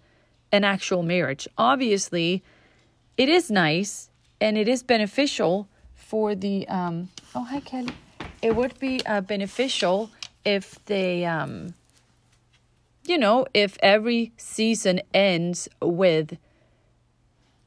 an 0.51 0.65
actual 0.65 1.03
marriage. 1.03 1.49
Obviously, 1.57 2.43
it 3.17 3.29
is 3.29 3.51
nice 3.51 4.11
and 4.41 4.59
it 4.59 4.69
is 4.69 4.83
beneficial 4.83 5.69
for 5.95 6.35
the, 6.35 6.69
um, 6.69 7.09
oh, 7.35 7.45
hi, 7.45 7.61
Kelly. 7.61 7.95
It 8.43 8.55
would 8.55 8.79
be 8.79 9.01
uh, 9.07 9.21
beneficial 9.21 10.11
if 10.45 10.85
they, 10.87 11.25
um, 11.25 11.75
you 13.05 13.17
know, 13.17 13.47
if 13.55 13.79
every 13.83 14.33
season 14.37 15.01
ends 15.15 15.69
with 15.81 16.37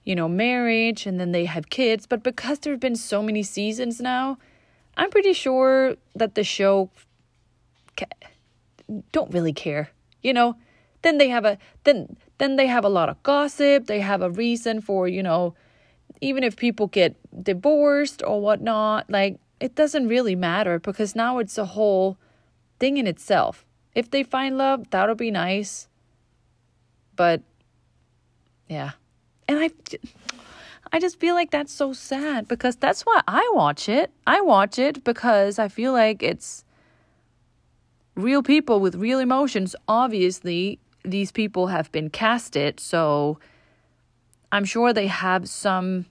you 0.06 0.16
know, 0.16 0.30
marriage 0.30 1.06
and 1.06 1.20
then 1.20 1.32
they 1.32 1.46
have 1.46 1.70
kids. 1.70 2.06
But 2.06 2.24
because 2.24 2.60
there 2.60 2.72
have 2.72 2.80
been 2.80 2.96
so 2.96 3.22
many 3.22 3.44
seasons 3.44 4.00
now, 4.00 4.38
I'm 4.96 5.10
pretty 5.10 5.34
sure 5.34 5.96
that 6.16 6.36
the 6.36 6.44
show 6.44 6.90
ca- 7.98 8.30
don't 9.12 9.34
really 9.34 9.52
care. 9.52 9.90
You 10.22 10.34
know, 10.34 10.56
then 11.02 11.18
they 11.18 11.30
have 11.30 11.44
a 11.44 11.58
then 11.84 12.16
then 12.38 12.56
they 12.56 12.68
have 12.68 12.86
a 12.86 12.90
lot 12.90 13.10
of 13.10 13.22
gossip. 13.24 13.88
They 13.88 14.00
have 14.00 14.22
a 14.22 14.30
reason 14.30 14.80
for 14.80 15.08
you 15.08 15.24
know, 15.24 15.56
even 16.22 16.44
if 16.44 16.56
people 16.56 16.88
get 16.88 17.16
divorced 17.44 18.24
or 18.26 18.40
whatnot, 18.40 19.10
like 19.10 19.40
it 19.60 19.76
doesn't 19.76 20.08
really 20.08 20.36
matter 20.36 20.80
because 20.80 21.16
now 21.16 21.40
it's 21.40 21.58
a 21.58 21.66
whole 21.66 22.18
thing 22.80 22.98
in 22.98 23.08
itself. 23.08 23.66
If 23.96 24.12
they 24.12 24.24
find 24.24 24.58
love, 24.58 24.90
that'll 24.92 25.16
be 25.16 25.32
nice. 25.32 25.88
But 27.16 27.42
yeah 28.68 28.92
and 29.48 29.60
I 29.60 29.70
I 30.92 31.00
just 31.00 31.20
feel 31.20 31.36
like 31.36 31.52
that's 31.52 31.74
so 31.74 31.94
sad 31.94 32.48
because 32.48 32.76
that's 32.76 33.02
why 33.02 33.22
I 33.28 33.50
watch 33.54 33.90
it. 33.90 34.12
I 34.26 34.42
watch 34.42 34.80
it 34.80 35.04
because 35.04 35.60
I 35.60 35.68
feel 35.68 35.92
like 35.92 36.24
it's 36.24 36.64
real 38.16 38.42
people 38.42 38.80
with 38.80 38.96
real 38.96 39.20
emotions. 39.20 39.76
Obviously, 39.88 40.80
these 41.04 41.32
people 41.32 41.68
have 41.68 41.92
been 41.92 42.10
casted, 42.10 42.80
so 42.80 43.40
I'm 44.52 44.66
sure 44.66 44.94
they 44.94 45.08
have 45.08 45.50
some 45.50 46.06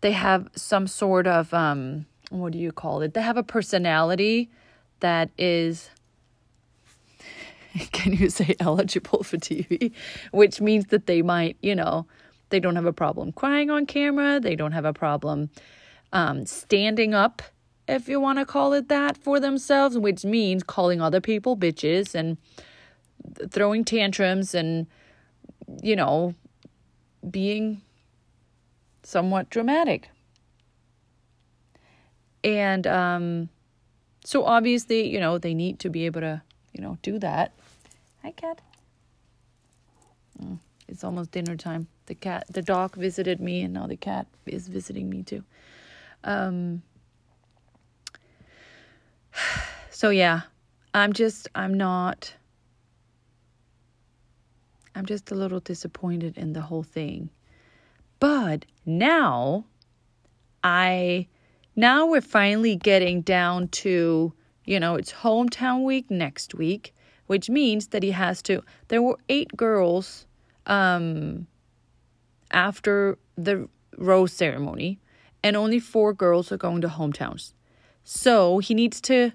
they 0.00 0.12
have 0.12 0.48
some 0.56 0.86
sort 0.86 1.26
of 1.26 1.52
um 1.54 2.06
what 2.30 2.52
do 2.52 2.58
you 2.58 2.72
call 2.72 3.02
it? 3.02 3.14
They 3.14 3.22
have 3.22 3.36
a 3.36 3.42
personality 3.42 4.50
that 5.00 5.30
is 5.36 5.90
can 7.92 8.12
you 8.12 8.30
say 8.30 8.56
eligible 8.60 9.22
for 9.22 9.36
TV? 9.36 9.92
Which 10.32 10.60
means 10.60 10.86
that 10.86 11.06
they 11.06 11.22
might, 11.22 11.56
you 11.60 11.74
know, 11.74 12.06
they 12.50 12.60
don't 12.60 12.76
have 12.76 12.86
a 12.86 12.92
problem 12.92 13.32
crying 13.32 13.70
on 13.70 13.86
camera. 13.86 14.40
They 14.40 14.56
don't 14.56 14.72
have 14.72 14.84
a 14.84 14.92
problem 14.92 15.50
um, 16.12 16.46
standing 16.46 17.14
up, 17.14 17.42
if 17.86 18.08
you 18.08 18.20
want 18.20 18.38
to 18.38 18.44
call 18.44 18.72
it 18.72 18.88
that, 18.88 19.16
for 19.16 19.40
themselves, 19.40 19.98
which 19.98 20.24
means 20.24 20.62
calling 20.62 21.00
other 21.00 21.20
people 21.20 21.56
bitches 21.56 22.14
and 22.14 22.38
throwing 23.50 23.84
tantrums 23.84 24.54
and, 24.54 24.86
you 25.82 25.96
know, 25.96 26.34
being 27.28 27.82
somewhat 29.02 29.50
dramatic. 29.50 30.08
And 32.42 32.86
um, 32.86 33.48
so 34.24 34.44
obviously, 34.44 35.08
you 35.08 35.20
know, 35.20 35.38
they 35.38 35.54
need 35.54 35.78
to 35.80 35.90
be 35.90 36.06
able 36.06 36.22
to, 36.22 36.42
you 36.72 36.82
know, 36.82 36.98
do 37.02 37.18
that. 37.18 37.52
Hi, 38.22 38.32
cat. 38.32 38.60
Mm, 40.42 40.58
it's 40.88 41.04
almost 41.04 41.30
dinner 41.30 41.56
time. 41.56 41.88
The 42.04 42.14
cat, 42.14 42.44
the 42.50 42.60
dog 42.60 42.94
visited 42.94 43.40
me, 43.40 43.62
and 43.62 43.72
now 43.72 43.86
the 43.86 43.96
cat 43.96 44.26
is 44.44 44.68
visiting 44.68 45.08
me 45.08 45.22
too. 45.22 45.44
Um. 46.24 46.82
So 49.92 50.08
yeah, 50.08 50.42
I'm 50.94 51.12
just, 51.12 51.46
I'm 51.54 51.74
not. 51.74 52.32
I'm 54.94 55.04
just 55.04 55.30
a 55.30 55.34
little 55.34 55.60
disappointed 55.60 56.38
in 56.38 56.54
the 56.54 56.62
whole 56.62 56.82
thing. 56.82 57.28
But 58.18 58.64
now, 58.86 59.66
I, 60.64 61.26
now 61.76 62.06
we're 62.06 62.22
finally 62.22 62.76
getting 62.76 63.20
down 63.20 63.68
to, 63.68 64.32
you 64.64 64.80
know, 64.80 64.94
it's 64.94 65.12
hometown 65.12 65.84
week 65.84 66.10
next 66.10 66.54
week 66.54 66.94
which 67.30 67.48
means 67.48 67.86
that 67.90 68.02
he 68.02 68.10
has 68.10 68.42
to. 68.42 68.60
There 68.88 69.00
were 69.00 69.16
eight 69.28 69.56
girls 69.56 70.26
um, 70.66 71.46
after 72.50 73.18
the 73.36 73.68
rose 73.96 74.32
ceremony, 74.32 74.98
and 75.40 75.56
only 75.56 75.78
four 75.78 76.12
girls 76.12 76.50
are 76.50 76.56
going 76.56 76.80
to 76.80 76.88
hometowns. 76.88 77.52
So 78.02 78.58
he 78.58 78.74
needs 78.74 79.00
to 79.02 79.30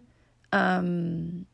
um, 0.52 1.46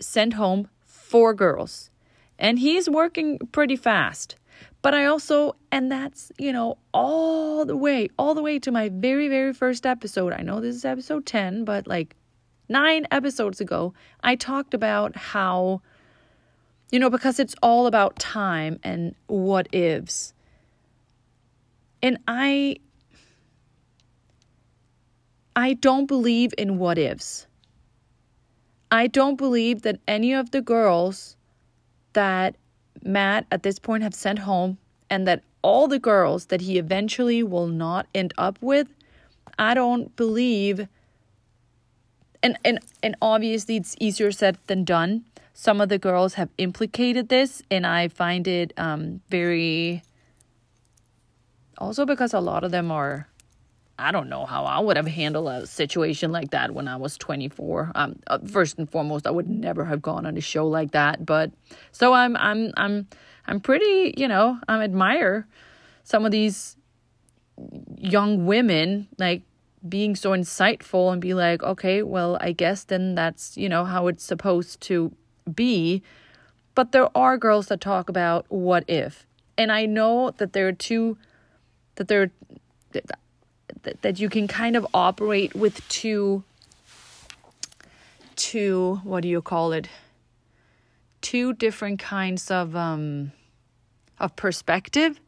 send 0.00 0.32
home 0.32 0.70
four 0.84 1.32
girls. 1.34 1.88
And 2.36 2.58
he's 2.58 2.90
working 2.90 3.38
pretty 3.52 3.76
fast. 3.76 4.34
But 4.82 4.92
I 4.92 5.04
also, 5.04 5.54
and 5.70 5.88
that's, 5.88 6.32
you 6.36 6.52
know, 6.52 6.78
all 6.92 7.64
the 7.64 7.76
way, 7.76 8.08
all 8.18 8.34
the 8.34 8.42
way 8.42 8.58
to 8.58 8.72
my 8.72 8.88
very, 8.88 9.28
very 9.28 9.52
first 9.52 9.86
episode. 9.86 10.32
I 10.32 10.42
know 10.42 10.60
this 10.60 10.74
is 10.74 10.84
episode 10.84 11.26
10, 11.26 11.64
but 11.64 11.86
like 11.86 12.16
nine 12.68 13.06
episodes 13.10 13.60
ago, 13.60 13.94
I 14.22 14.36
talked 14.36 14.74
about 14.74 15.16
how, 15.16 15.82
you 16.90 16.98
know, 16.98 17.10
because 17.10 17.38
it's 17.38 17.54
all 17.62 17.86
about 17.86 18.18
time 18.18 18.78
and 18.82 19.14
what 19.26 19.68
ifs. 19.72 20.32
And 22.02 22.18
I, 22.28 22.76
I 25.56 25.74
don't 25.74 26.06
believe 26.06 26.52
in 26.58 26.78
what 26.78 26.98
ifs. 26.98 27.46
I 28.90 29.06
don't 29.06 29.36
believe 29.36 29.82
that 29.82 29.98
any 30.06 30.32
of 30.32 30.50
the 30.50 30.60
girls 30.60 31.36
that 32.12 32.56
Matt 33.02 33.46
at 33.50 33.62
this 33.62 33.78
point 33.78 34.02
have 34.02 34.14
sent 34.14 34.38
home 34.40 34.78
and 35.10 35.26
that 35.26 35.42
all 35.62 35.88
the 35.88 35.98
girls 35.98 36.46
that 36.46 36.60
he 36.60 36.78
eventually 36.78 37.42
will 37.42 37.66
not 37.66 38.06
end 38.14 38.32
up 38.38 38.58
with, 38.60 38.88
I 39.58 39.74
don't 39.74 40.14
believe 40.16 40.86
and 42.44 42.58
and 42.64 42.78
and 43.02 43.16
obviously 43.20 43.76
it's 43.76 43.96
easier 43.98 44.30
said 44.30 44.58
than 44.66 44.84
done. 44.84 45.24
Some 45.54 45.80
of 45.80 45.88
the 45.88 45.98
girls 45.98 46.34
have 46.34 46.50
implicated 46.58 47.28
this 47.28 47.62
and 47.70 47.86
I 47.86 48.08
find 48.08 48.46
it 48.46 48.72
um 48.76 49.20
very 49.28 50.02
also 51.78 52.06
because 52.06 52.34
a 52.34 52.40
lot 52.40 52.62
of 52.62 52.70
them 52.70 52.92
are 52.92 53.28
I 53.98 54.12
don't 54.12 54.28
know 54.28 54.44
how 54.44 54.64
I 54.64 54.80
would 54.80 54.96
have 54.96 55.06
handled 55.06 55.48
a 55.48 55.66
situation 55.66 56.32
like 56.32 56.50
that 56.50 56.72
when 56.72 56.88
I 56.88 56.96
was 56.96 57.16
24. 57.16 57.92
Um, 57.94 58.18
uh, 58.26 58.38
first 58.44 58.76
and 58.76 58.90
foremost, 58.90 59.24
I 59.24 59.30
would 59.30 59.48
never 59.48 59.84
have 59.84 60.02
gone 60.02 60.26
on 60.26 60.36
a 60.36 60.40
show 60.40 60.66
like 60.66 60.90
that. 60.90 61.24
But 61.24 61.52
so 61.92 62.12
I'm, 62.12 62.36
I'm, 62.36 62.72
I'm, 62.76 63.06
I'm 63.46 63.60
pretty, 63.60 64.12
you 64.16 64.26
know, 64.26 64.58
I 64.66 64.82
admire 64.82 65.46
some 66.02 66.24
of 66.24 66.32
these 66.32 66.76
young 67.96 68.46
women 68.46 69.06
like 69.16 69.42
being 69.88 70.16
so 70.16 70.30
insightful 70.30 71.12
and 71.12 71.20
be 71.20 71.34
like, 71.34 71.62
okay, 71.62 72.02
well, 72.02 72.38
I 72.40 72.52
guess 72.52 72.84
then 72.84 73.14
that's, 73.14 73.56
you 73.56 73.68
know, 73.68 73.84
how 73.84 74.06
it's 74.06 74.24
supposed 74.24 74.80
to 74.82 75.12
be. 75.52 76.02
But 76.74 76.92
there 76.92 77.08
are 77.16 77.36
girls 77.38 77.66
that 77.66 77.80
talk 77.80 78.08
about 78.08 78.46
what 78.48 78.84
if. 78.88 79.26
And 79.56 79.70
I 79.70 79.86
know 79.86 80.30
that 80.38 80.52
there 80.52 80.66
are 80.68 80.72
two, 80.72 81.16
that 81.96 82.08
there 82.08 82.30
that, 83.84 84.02
that 84.02 84.18
you 84.18 84.28
can 84.28 84.48
kind 84.48 84.76
of 84.76 84.86
operate 84.94 85.54
with 85.54 85.86
two 85.88 86.42
two 88.36 89.00
what 89.04 89.22
do 89.22 89.28
you 89.28 89.40
call 89.40 89.72
it 89.72 89.88
two 91.20 91.52
different 91.52 92.00
kinds 92.00 92.50
of 92.50 92.74
um 92.74 93.30
of 94.18 94.34
perspective 94.34 95.20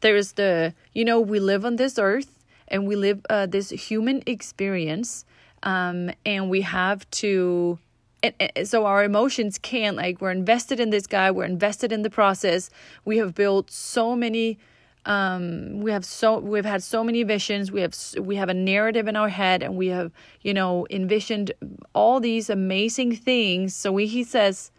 there's 0.00 0.32
the 0.32 0.72
you 0.92 1.04
know 1.04 1.20
we 1.20 1.38
live 1.38 1.64
on 1.64 1.76
this 1.76 1.98
earth 1.98 2.43
and 2.68 2.86
we 2.86 2.96
live 2.96 3.20
uh, 3.30 3.46
this 3.46 3.70
human 3.70 4.22
experience 4.26 5.24
um 5.62 6.10
and 6.24 6.50
we 6.50 6.60
have 6.60 7.08
to 7.10 7.78
and, 8.22 8.34
and 8.56 8.68
so 8.68 8.86
our 8.86 9.04
emotions 9.04 9.58
can't 9.58 9.96
like 9.96 10.20
we're 10.20 10.30
invested 10.30 10.80
in 10.80 10.90
this 10.90 11.06
guy 11.06 11.30
we're 11.30 11.44
invested 11.44 11.92
in 11.92 12.02
the 12.02 12.10
process. 12.10 12.70
We 13.04 13.18
have 13.18 13.34
built 13.34 13.70
so 13.70 14.16
many 14.16 14.58
um, 15.06 15.80
we 15.80 15.90
have 15.90 16.04
so 16.04 16.38
we've 16.38 16.64
had 16.64 16.82
so 16.82 17.04
many 17.04 17.22
visions. 17.24 17.70
We 17.70 17.82
have 17.82 17.94
we 18.18 18.36
have 18.36 18.48
a 18.48 18.54
narrative 18.54 19.06
in 19.06 19.16
our 19.16 19.28
head 19.28 19.62
and 19.62 19.76
we 19.76 19.88
have 19.88 20.12
you 20.40 20.54
know 20.54 20.86
envisioned 20.90 21.52
all 21.94 22.20
these 22.20 22.48
amazing 22.48 23.16
things. 23.16 23.76
So 23.76 23.92
we, 23.92 24.06
he 24.06 24.24
says 24.24 24.70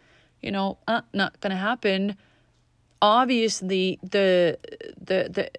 you 0.42 0.50
know 0.50 0.78
uh, 0.88 1.02
not 1.12 1.40
gonna 1.40 1.56
happen. 1.56 2.16
Obviously 3.00 4.00
the 4.02 4.58
the 5.00 5.28
the 5.30 5.50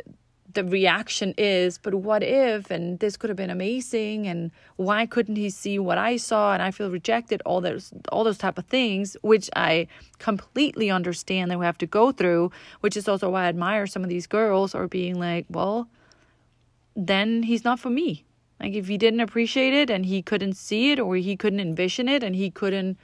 the 0.58 0.64
reaction 0.64 1.36
is, 1.38 1.78
but 1.78 1.94
what 1.94 2.24
if, 2.24 2.72
and 2.72 2.98
this 2.98 3.16
could 3.16 3.30
have 3.30 3.38
been 3.38 3.52
amazing, 3.52 4.26
and 4.26 4.50
why 4.76 5.06
couldn't 5.06 5.36
he 5.36 5.52
see 5.52 5.78
what 5.78 6.00
I 6.00 6.18
saw, 6.18 6.54
and 6.54 6.64
I 6.64 6.72
feel 6.72 6.90
rejected, 6.90 7.44
all 7.46 7.62
those, 7.62 7.94
all 8.12 8.24
those 8.24 8.40
type 8.40 8.58
of 8.58 8.66
things, 8.66 9.16
which 9.22 9.52
I 9.56 9.88
completely 10.18 10.90
understand 10.90 11.52
that 11.52 11.60
we 11.60 11.66
have 11.66 11.78
to 11.78 11.86
go 11.86 12.12
through, 12.12 12.52
which 12.80 12.98
is 12.98 13.08
also 13.08 13.30
why 13.30 13.44
I 13.44 13.50
admire 13.50 13.86
some 13.86 14.02
of 14.02 14.10
these 14.10 14.26
girls 14.26 14.74
are 14.74 14.88
being 14.88 15.20
like, 15.20 15.46
well, 15.48 15.90
then 16.96 17.44
he's 17.44 17.64
not 17.64 17.80
for 17.80 17.92
me. 17.92 18.26
Like 18.60 18.74
if 18.74 18.88
he 18.88 18.98
didn't 18.98 19.20
appreciate 19.20 19.76
it 19.76 19.92
and 19.92 20.08
he 20.08 20.24
couldn't 20.24 20.58
see 20.58 20.92
it 20.92 21.00
or 21.00 21.18
he 21.18 21.36
couldn't 21.36 21.60
envision 21.60 22.10
it 22.10 22.24
and 22.24 22.36
he 22.36 22.50
couldn't 22.50 22.98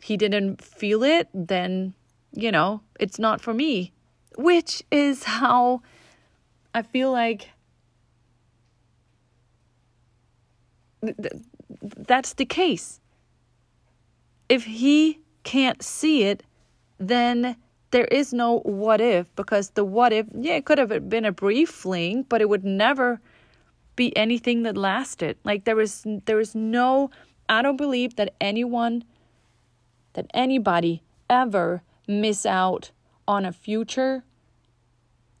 he 0.00 0.16
didn't 0.16 0.62
feel 0.62 1.02
it, 1.02 1.26
then 1.34 1.94
you 2.32 2.52
know, 2.52 2.82
it's 3.00 3.18
not 3.18 3.40
for 3.40 3.52
me. 3.52 3.90
Which 4.36 4.84
is 4.92 5.24
how 5.24 5.82
I 6.74 6.82
feel 6.82 7.10
like 7.10 7.50
th- 11.04 11.42
that's 11.80 12.34
the 12.34 12.44
case. 12.44 13.00
If 14.48 14.64
he 14.64 15.20
can't 15.44 15.82
see 15.82 16.24
it, 16.24 16.42
then 16.98 17.56
there 17.90 18.06
is 18.06 18.32
no 18.32 18.60
what 18.60 19.00
if 19.00 19.34
because 19.36 19.70
the 19.70 19.84
what 19.84 20.12
if, 20.12 20.26
yeah, 20.34 20.54
it 20.54 20.64
could 20.64 20.78
have 20.78 21.08
been 21.08 21.24
a 21.24 21.32
brief 21.32 21.70
fling, 21.70 22.24
but 22.28 22.40
it 22.40 22.48
would 22.48 22.64
never 22.64 23.20
be 23.96 24.16
anything 24.16 24.62
that 24.62 24.76
lasted. 24.76 25.36
Like 25.44 25.64
there 25.64 25.80
is 25.80 26.06
there 26.26 26.40
is 26.40 26.54
no 26.54 27.10
I 27.48 27.62
don't 27.62 27.76
believe 27.76 28.16
that 28.16 28.34
anyone 28.40 29.04
that 30.12 30.26
anybody 30.34 31.02
ever 31.30 31.82
miss 32.06 32.44
out 32.46 32.90
on 33.26 33.44
a 33.44 33.52
future 33.52 34.24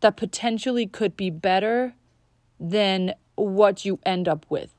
that 0.00 0.16
potentially 0.16 0.86
could 0.86 1.16
be 1.16 1.30
better 1.30 1.94
than 2.60 3.14
what 3.34 3.84
you 3.84 3.98
end 4.04 4.28
up 4.28 4.46
with. 4.48 4.74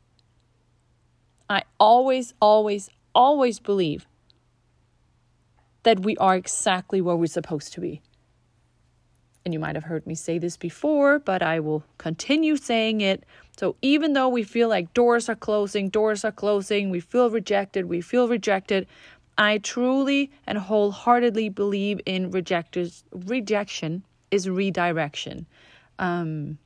I 1.50 1.64
always, 1.80 2.34
always, 2.42 2.90
always 3.16 3.60
believe 3.60 4.08
that 5.84 6.02
we 6.02 6.16
are 6.18 6.36
exactly 6.36 7.02
where 7.02 7.16
we're 7.16 7.28
supposed 7.28 7.74
to 7.74 7.82
be. 7.82 8.02
And 9.46 9.54
you 9.54 9.60
might 9.60 9.76
have 9.76 9.86
heard 9.86 10.06
me 10.06 10.16
say 10.16 10.38
this 10.38 10.58
before, 10.58 11.18
but 11.18 11.42
I 11.42 11.60
will 11.60 11.84
continue 11.98 12.58
saying 12.58 13.02
it. 13.02 13.24
So 13.58 13.78
even 13.82 14.14
though 14.14 14.30
we 14.30 14.44
feel 14.44 14.70
like 14.70 14.94
doors 14.94 15.30
are 15.30 15.36
closing, 15.36 15.90
doors 15.90 16.24
are 16.24 16.32
closing, 16.32 16.90
we 16.90 17.00
feel 17.00 17.30
rejected, 17.30 17.86
we 17.86 18.02
feel 18.02 18.28
rejected, 18.28 18.86
I 19.38 19.58
truly 19.60 20.32
and 20.46 20.58
wholeheartedly 20.58 21.50
believe 21.50 22.02
in 22.06 22.30
rejectors, 22.30 23.06
rejection 23.12 24.04
is 24.32 24.50
redirection. 24.50 25.46
Um, 25.98 26.58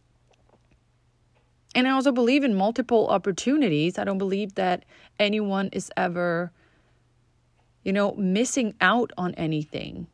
and 1.75 1.87
I 1.87 1.91
also 1.91 2.11
believe 2.11 2.43
in 2.43 2.55
multiple 2.55 3.07
opportunities. 3.07 3.97
I 3.97 4.03
don't 4.03 4.19
believe 4.19 4.55
that 4.55 4.85
anyone 5.19 5.69
is 5.71 5.91
ever, 5.97 6.51
you 7.83 7.91
know, 7.91 8.13
missing 8.13 8.75
out 8.79 9.11
on 9.17 9.33
anything. 9.35 10.07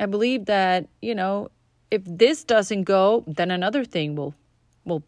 I 0.00 0.06
believe 0.06 0.46
that, 0.46 0.88
you 1.00 1.14
know, 1.14 1.50
if 1.90 2.02
this 2.04 2.44
doesn't 2.44 2.84
go, 2.84 3.24
then 3.26 3.50
another 3.50 3.84
thing 3.84 4.16
will 4.16 4.34
will 4.84 5.02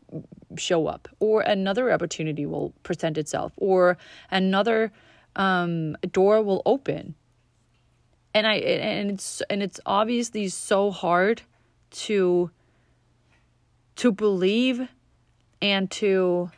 show 0.57 0.87
up 0.87 1.09
or 1.19 1.41
another 1.41 1.91
opportunity 1.91 2.45
will 2.45 2.75
present 2.83 3.17
itself 3.17 3.53
or 3.57 3.97
another 4.31 4.93
um, 5.35 5.97
door 6.13 6.43
will 6.43 6.61
open 6.67 7.15
and 8.35 8.47
I 8.47 8.55
and 8.55 9.11
it's 9.11 9.43
and 9.51 9.63
it's 9.63 9.81
obviously 9.85 10.49
so 10.49 10.91
hard 10.91 11.43
to 11.91 12.51
to 13.97 14.13
believe 14.13 14.89
and 15.61 15.91
to 15.93 16.51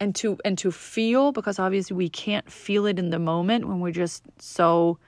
and 0.00 0.14
to 0.16 0.38
and 0.44 0.56
to 0.58 0.70
feel 0.70 1.32
because 1.32 1.58
obviously 1.58 1.96
we 1.96 2.08
can't 2.08 2.50
feel 2.50 2.86
it 2.86 2.98
in 2.98 3.10
the 3.10 3.18
moment 3.18 3.66
when 3.66 3.80
we're 3.80 3.92
just 3.92 4.24
so 4.38 4.98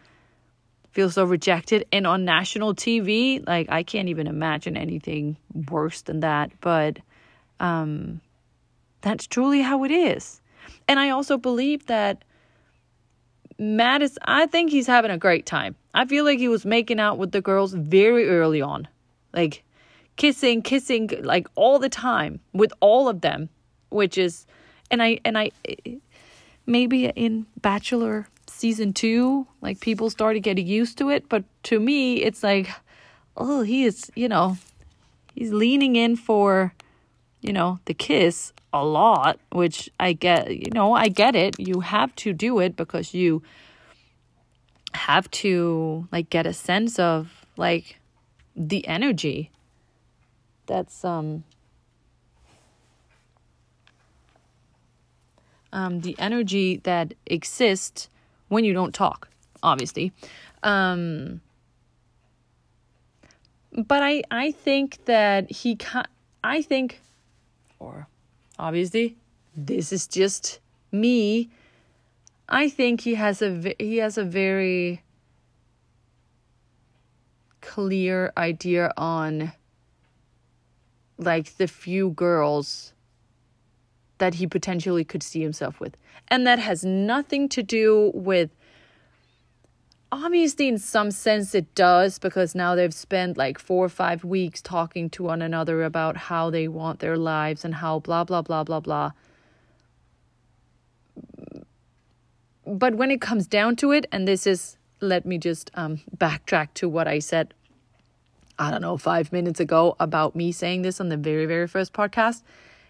feel 0.92 1.10
so 1.10 1.24
rejected. 1.24 1.86
And 1.92 2.06
on 2.06 2.24
national 2.24 2.74
TV 2.74 3.46
like 3.46 3.68
I 3.70 3.82
can't 3.82 4.08
even 4.08 4.26
imagine 4.26 4.76
anything 4.76 5.36
worse 5.70 6.02
than 6.02 6.20
that. 6.20 6.50
But 6.60 6.98
um 7.60 8.20
that's 9.02 9.26
truly 9.26 9.60
how 9.60 9.84
it 9.84 9.90
is. 9.90 10.40
And 10.88 10.98
I 10.98 11.10
also 11.10 11.36
believe 11.36 11.86
that 11.86 12.24
Matt 13.60 14.00
is, 14.00 14.18
I 14.24 14.46
think 14.46 14.70
he's 14.70 14.86
having 14.86 15.10
a 15.10 15.18
great 15.18 15.44
time. 15.44 15.76
I 15.92 16.06
feel 16.06 16.24
like 16.24 16.38
he 16.38 16.48
was 16.48 16.64
making 16.64 16.98
out 16.98 17.18
with 17.18 17.32
the 17.32 17.42
girls 17.42 17.74
very 17.74 18.26
early 18.26 18.62
on. 18.62 18.88
Like 19.34 19.64
kissing, 20.16 20.62
kissing, 20.62 21.10
like 21.20 21.46
all 21.56 21.78
the 21.78 21.90
time 21.90 22.40
with 22.54 22.72
all 22.80 23.06
of 23.06 23.20
them, 23.20 23.50
which 23.90 24.16
is, 24.16 24.46
and 24.90 25.02
I, 25.02 25.20
and 25.26 25.36
I, 25.36 25.50
maybe 26.64 27.08
in 27.08 27.44
Bachelor 27.60 28.28
season 28.46 28.94
two, 28.94 29.46
like 29.60 29.80
people 29.80 30.08
started 30.08 30.40
getting 30.40 30.66
used 30.66 30.96
to 30.96 31.10
it. 31.10 31.28
But 31.28 31.44
to 31.64 31.78
me, 31.78 32.22
it's 32.22 32.42
like, 32.42 32.70
oh, 33.36 33.60
he 33.60 33.84
is, 33.84 34.10
you 34.14 34.30
know, 34.30 34.56
he's 35.34 35.52
leaning 35.52 35.96
in 35.96 36.16
for, 36.16 36.72
you 37.42 37.52
know, 37.52 37.78
the 37.84 37.92
kiss 37.92 38.54
a 38.72 38.84
lot, 38.84 39.38
which 39.52 39.90
I 39.98 40.12
get, 40.12 40.56
you 40.56 40.70
know, 40.72 40.92
I 40.92 41.08
get 41.08 41.34
it. 41.34 41.58
You 41.58 41.80
have 41.80 42.14
to 42.16 42.32
do 42.32 42.60
it 42.60 42.76
because 42.76 43.14
you 43.14 43.42
have 44.92 45.30
to 45.30 46.08
like 46.12 46.30
get 46.30 46.46
a 46.46 46.52
sense 46.52 46.98
of 46.98 47.46
like 47.56 48.00
the 48.56 48.86
energy 48.86 49.50
that's 50.66 51.04
um 51.04 51.44
um 55.72 56.00
the 56.00 56.16
energy 56.18 56.76
that 56.84 57.14
exists 57.26 58.08
when 58.48 58.64
you 58.64 58.72
don't 58.72 58.94
talk 58.94 59.28
obviously 59.62 60.12
um 60.62 61.40
but 63.72 64.02
i 64.02 64.22
i 64.30 64.50
think 64.50 65.04
that 65.04 65.50
he 65.50 65.78
i 66.42 66.60
think 66.62 67.00
or 67.78 68.08
obviously 68.60 69.16
this 69.56 69.92
is 69.92 70.06
just 70.06 70.60
me 70.92 71.50
i 72.48 72.68
think 72.68 73.00
he 73.00 73.14
has 73.14 73.42
a 73.42 73.74
he 73.78 73.96
has 73.96 74.16
a 74.18 74.24
very 74.24 75.02
clear 77.60 78.32
idea 78.36 78.92
on 78.96 79.52
like 81.18 81.56
the 81.56 81.68
few 81.68 82.10
girls 82.10 82.92
that 84.18 84.34
he 84.34 84.46
potentially 84.46 85.04
could 85.04 85.22
see 85.22 85.40
himself 85.40 85.80
with. 85.80 85.96
And 86.28 86.46
that 86.46 86.58
has 86.58 86.84
nothing 86.84 87.48
to 87.50 87.62
do 87.62 88.12
with 88.14 88.50
obviously 90.12 90.68
in 90.68 90.78
some 90.78 91.10
sense 91.10 91.54
it 91.54 91.74
does 91.74 92.18
because 92.18 92.54
now 92.54 92.74
they've 92.74 92.94
spent 92.94 93.36
like 93.36 93.58
4 93.58 93.84
or 93.84 93.88
5 93.88 94.24
weeks 94.24 94.60
talking 94.60 95.08
to 95.10 95.22
one 95.22 95.42
another 95.42 95.82
about 95.84 96.16
how 96.16 96.50
they 96.50 96.68
want 96.68 97.00
their 97.00 97.16
lives 97.16 97.64
and 97.64 97.76
how 97.76 98.00
blah 98.00 98.24
blah 98.24 98.42
blah 98.42 98.64
blah 98.64 98.80
blah. 98.80 99.12
But 102.66 102.94
when 102.94 103.10
it 103.10 103.20
comes 103.20 103.46
down 103.46 103.76
to 103.76 103.92
it 103.92 104.06
and 104.12 104.26
this 104.26 104.46
is 104.46 104.76
let 105.00 105.24
me 105.24 105.38
just 105.38 105.70
um, 105.74 106.00
backtrack 106.16 106.74
to 106.74 106.88
what 106.88 107.08
I 107.08 107.20
said 107.20 107.54
I 108.60 108.70
don't 108.70 108.82
know, 108.82 108.98
five 108.98 109.32
minutes 109.32 109.58
ago 109.58 109.96
about 109.98 110.36
me 110.36 110.52
saying 110.52 110.82
this 110.82 111.00
on 111.00 111.08
the 111.08 111.16
very, 111.16 111.46
very 111.46 111.66
first 111.66 111.94
podcast. 111.94 112.42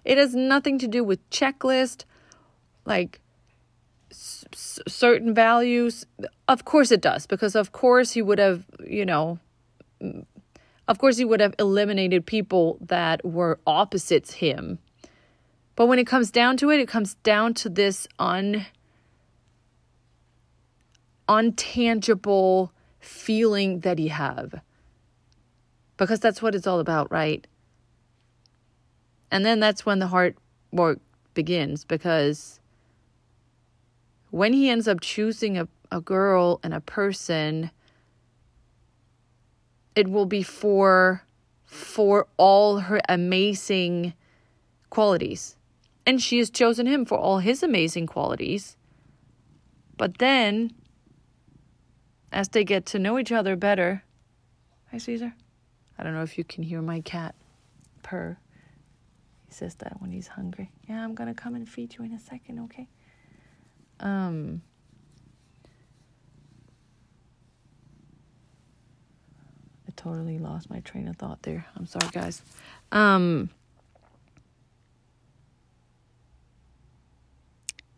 It 0.04 0.18
has 0.18 0.35
nothing 0.35 0.80
to 0.80 0.88
do 0.88 1.04
with 1.04 1.30
checklist, 1.30 2.06
like 2.85 3.20
s- 4.11 4.44
certain 4.87 5.35
values. 5.35 6.07
Of 6.49 6.64
course 6.64 6.90
it 6.90 7.01
does, 7.01 7.27
because 7.27 7.55
of 7.55 7.73
course 7.73 8.12
he 8.12 8.23
would 8.23 8.38
have, 8.38 8.64
you 8.87 9.07
know, 9.07 9.38
of 10.88 10.99
course 10.99 11.16
he 11.16 11.25
would 11.25 11.40
have 11.40 11.55
eliminated 11.59 12.27
people 12.27 12.79
that 12.81 13.25
were 13.25 13.59
opposites 13.66 14.35
him. 14.35 14.79
But 15.77 15.87
when 15.87 15.99
it 15.99 16.07
comes 16.07 16.31
down 16.31 16.57
to 16.59 16.70
it, 16.70 16.81
it 16.81 16.88
comes 16.88 17.14
down 17.14 17.55
to 17.55 17.68
this 17.68 18.07
un 18.18 18.66
untangible 21.29 22.70
feeling 22.99 23.81
that 23.81 23.99
he 23.99 24.09
have 24.09 24.61
because 25.96 26.18
that's 26.18 26.42
what 26.42 26.55
it's 26.55 26.66
all 26.66 26.81
about, 26.81 27.11
right? 27.12 27.46
And 29.31 29.44
then 29.44 29.61
that's 29.61 29.87
when 29.87 29.99
the 30.01 30.07
heart 30.07 30.37
work 30.73 30.99
begins 31.35 31.85
because 31.85 32.60
when 34.31 34.53
he 34.53 34.69
ends 34.69 34.88
up 34.88 35.01
choosing 35.01 35.59
a, 35.59 35.69
a 35.90 36.01
girl 36.01 36.61
and 36.62 36.73
a 36.73 36.81
person, 36.81 37.71
it 39.95 40.09
will 40.09 40.27
be 40.27 40.43
for 40.43 41.25
for 41.64 42.27
all 42.37 42.81
her 42.81 43.01
amazing 43.09 44.12
qualities. 44.88 45.57
And 46.05 46.21
she 46.21 46.38
has 46.38 46.51
chosen 46.51 46.87
him 46.87 47.05
for 47.05 47.16
all 47.16 47.38
his 47.38 47.62
amazing 47.62 48.09
qualities. 48.09 48.77
But 49.97 50.19
then, 50.19 50.73
as 52.33 52.49
they 52.49 52.64
get 52.64 52.87
to 52.87 52.99
know 52.99 53.19
each 53.19 53.31
other 53.31 53.55
better, 53.55 54.03
hi 54.90 54.99
Caesar. 54.99 55.35
I 55.97 56.03
don't 56.03 56.14
know 56.14 56.23
if 56.23 56.38
you 56.38 56.45
can 56.45 56.64
hear 56.64 56.83
my 56.83 57.01
cat 57.03 57.35
purr. 58.03 58.38
He 59.47 59.53
says 59.53 59.75
that 59.77 60.01
when 60.01 60.11
he's 60.11 60.29
hungry. 60.29 60.73
Yeah, 60.88 61.05
I'm 61.05 61.14
gonna 61.14 61.35
come 61.35 61.55
and 61.55 61.69
feed 61.69 61.95
you 61.97 62.05
in 62.05 62.12
a 62.12 62.19
second, 62.19 62.59
okay? 62.61 62.88
Um. 64.01 64.63
I 69.89 69.93
totally 69.97 70.39
lost 70.39 70.71
my 70.71 70.81
train 70.81 71.09
of 71.09 71.17
thought 71.17 71.43
there. 71.43 71.67
I'm 71.77 71.87
sorry, 71.87 72.09
guys. 72.13 72.43
Um. 72.91 73.51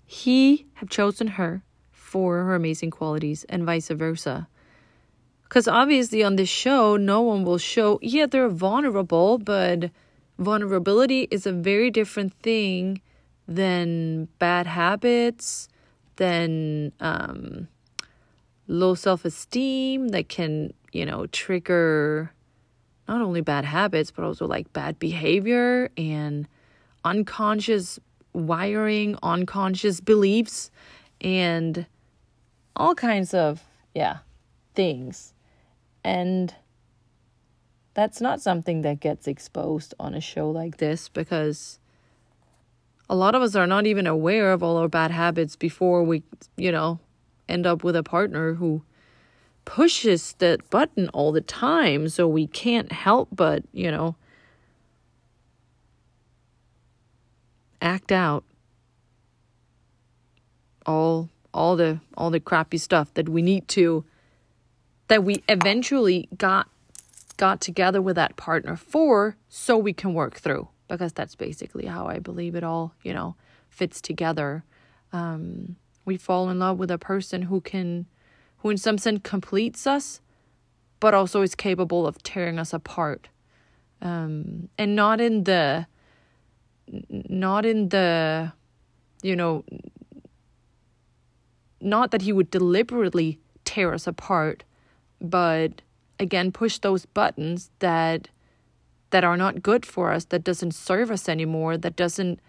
He 0.04 0.66
have 0.74 0.90
chosen 0.90 1.26
her 1.26 1.62
for 1.90 2.44
her 2.44 2.54
amazing 2.54 2.90
qualities 2.90 3.44
and 3.48 3.64
vice 3.64 3.88
versa. 3.88 4.46
Because 5.44 5.66
obviously 5.66 6.22
on 6.22 6.36
this 6.36 6.50
show, 6.50 6.96
no 6.96 7.22
one 7.22 7.44
will 7.44 7.58
show, 7.58 7.98
yeah, 8.02 8.26
they're 8.26 8.48
vulnerable, 8.48 9.38
but 9.38 9.90
vulnerability 10.38 11.28
is 11.30 11.46
a 11.46 11.52
very 11.52 11.90
different 11.90 12.34
thing 12.42 13.00
than 13.48 14.28
bad 14.38 14.66
habits, 14.66 15.68
than 16.16 16.92
um, 17.00 17.68
low 18.66 18.94
self 18.94 19.24
esteem 19.24 20.08
that 20.08 20.28
can, 20.28 20.72
you 20.92 21.06
know, 21.06 21.26
trigger 21.26 22.32
not 23.08 23.20
only 23.20 23.40
bad 23.40 23.64
habits, 23.64 24.10
but 24.10 24.24
also 24.24 24.46
like 24.46 24.72
bad 24.72 24.98
behavior 24.98 25.90
and 25.96 26.48
unconscious 27.04 27.98
wiring, 28.32 29.16
unconscious 29.22 30.00
beliefs, 30.00 30.70
and 31.20 31.86
all 32.76 32.94
kinds 32.94 33.34
of, 33.34 33.62
yeah, 33.94 34.18
things. 34.74 35.34
And 36.04 36.54
that's 37.94 38.20
not 38.20 38.40
something 38.40 38.82
that 38.82 39.00
gets 39.00 39.26
exposed 39.26 39.94
on 40.00 40.14
a 40.14 40.20
show 40.20 40.50
like 40.50 40.78
this 40.78 41.08
because 41.08 41.78
a 43.12 43.14
lot 43.14 43.34
of 43.34 43.42
us 43.42 43.54
are 43.54 43.66
not 43.66 43.86
even 43.86 44.06
aware 44.06 44.52
of 44.52 44.62
all 44.62 44.78
our 44.78 44.88
bad 44.88 45.10
habits 45.10 45.54
before 45.54 46.02
we, 46.02 46.22
you 46.56 46.72
know, 46.72 46.98
end 47.46 47.66
up 47.66 47.84
with 47.84 47.94
a 47.94 48.02
partner 48.02 48.54
who 48.54 48.82
pushes 49.66 50.32
that 50.38 50.70
button 50.70 51.10
all 51.10 51.30
the 51.30 51.42
time. 51.42 52.08
So 52.08 52.26
we 52.26 52.46
can't 52.46 52.90
help 52.90 53.28
but, 53.30 53.64
you 53.70 53.90
know, 53.90 54.16
act 57.82 58.10
out 58.10 58.44
all 60.86 61.28
all 61.52 61.76
the 61.76 62.00
all 62.16 62.30
the 62.30 62.40
crappy 62.40 62.78
stuff 62.78 63.12
that 63.12 63.28
we 63.28 63.42
need 63.42 63.68
to 63.68 64.06
that 65.08 65.22
we 65.22 65.44
eventually 65.50 66.30
got 66.38 66.66
got 67.36 67.60
together 67.60 68.00
with 68.00 68.16
that 68.16 68.36
partner 68.36 68.74
for 68.74 69.36
so 69.50 69.76
we 69.76 69.92
can 69.92 70.14
work 70.14 70.40
through 70.40 70.66
because 70.92 71.14
that's 71.14 71.34
basically 71.34 71.86
how 71.86 72.06
I 72.06 72.18
believe 72.18 72.54
it 72.54 72.62
all, 72.62 72.92
you 73.02 73.14
know, 73.14 73.34
fits 73.70 73.98
together. 74.02 74.62
Um, 75.10 75.76
we 76.04 76.18
fall 76.18 76.50
in 76.50 76.58
love 76.58 76.78
with 76.78 76.90
a 76.90 76.98
person 76.98 77.42
who 77.42 77.62
can, 77.62 78.04
who 78.58 78.68
in 78.68 78.76
some 78.76 78.98
sense 78.98 79.20
completes 79.22 79.86
us, 79.86 80.20
but 81.00 81.14
also 81.14 81.40
is 81.40 81.54
capable 81.54 82.06
of 82.06 82.22
tearing 82.22 82.58
us 82.58 82.74
apart. 82.74 83.28
Um, 84.02 84.68
and 84.76 84.94
not 84.94 85.18
in 85.18 85.44
the, 85.44 85.86
not 87.10 87.64
in 87.64 87.88
the, 87.88 88.52
you 89.22 89.34
know, 89.34 89.64
not 91.80 92.10
that 92.10 92.20
he 92.20 92.34
would 92.34 92.50
deliberately 92.50 93.38
tear 93.64 93.94
us 93.94 94.06
apart, 94.06 94.64
but 95.22 95.80
again 96.18 96.52
push 96.52 96.76
those 96.78 97.06
buttons 97.06 97.70
that 97.78 98.28
that 99.12 99.24
are 99.24 99.36
not 99.36 99.62
good 99.62 99.86
for 99.86 100.12
us 100.12 100.26
that 100.26 100.44
doesn't 100.44 100.72
serve 100.72 101.10
us 101.10 101.28
anymore 101.28 101.76
that 101.78 101.96
doesn't 101.96 102.40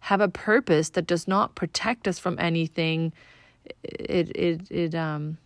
have 0.00 0.20
a 0.20 0.28
purpose 0.28 0.90
that 0.90 1.06
does 1.06 1.26
not 1.26 1.54
protect 1.54 2.06
us 2.06 2.18
from 2.18 2.38
anything 2.38 3.12
it 3.82 4.30
it 4.36 4.70
it 4.70 4.94
um 4.94 5.38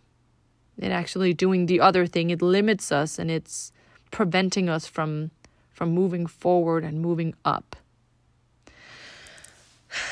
it 0.77 0.91
actually 0.91 1.33
doing 1.33 1.65
the 1.65 1.79
other 1.79 2.05
thing 2.05 2.29
it 2.29 2.41
limits 2.41 2.91
us 2.91 3.17
and 3.17 3.31
it's 3.31 3.71
preventing 4.11 4.69
us 4.69 4.85
from 4.85 5.31
from 5.71 5.89
moving 5.91 6.25
forward 6.25 6.85
and 6.85 7.01
moving 7.01 7.33
up. 7.43 7.75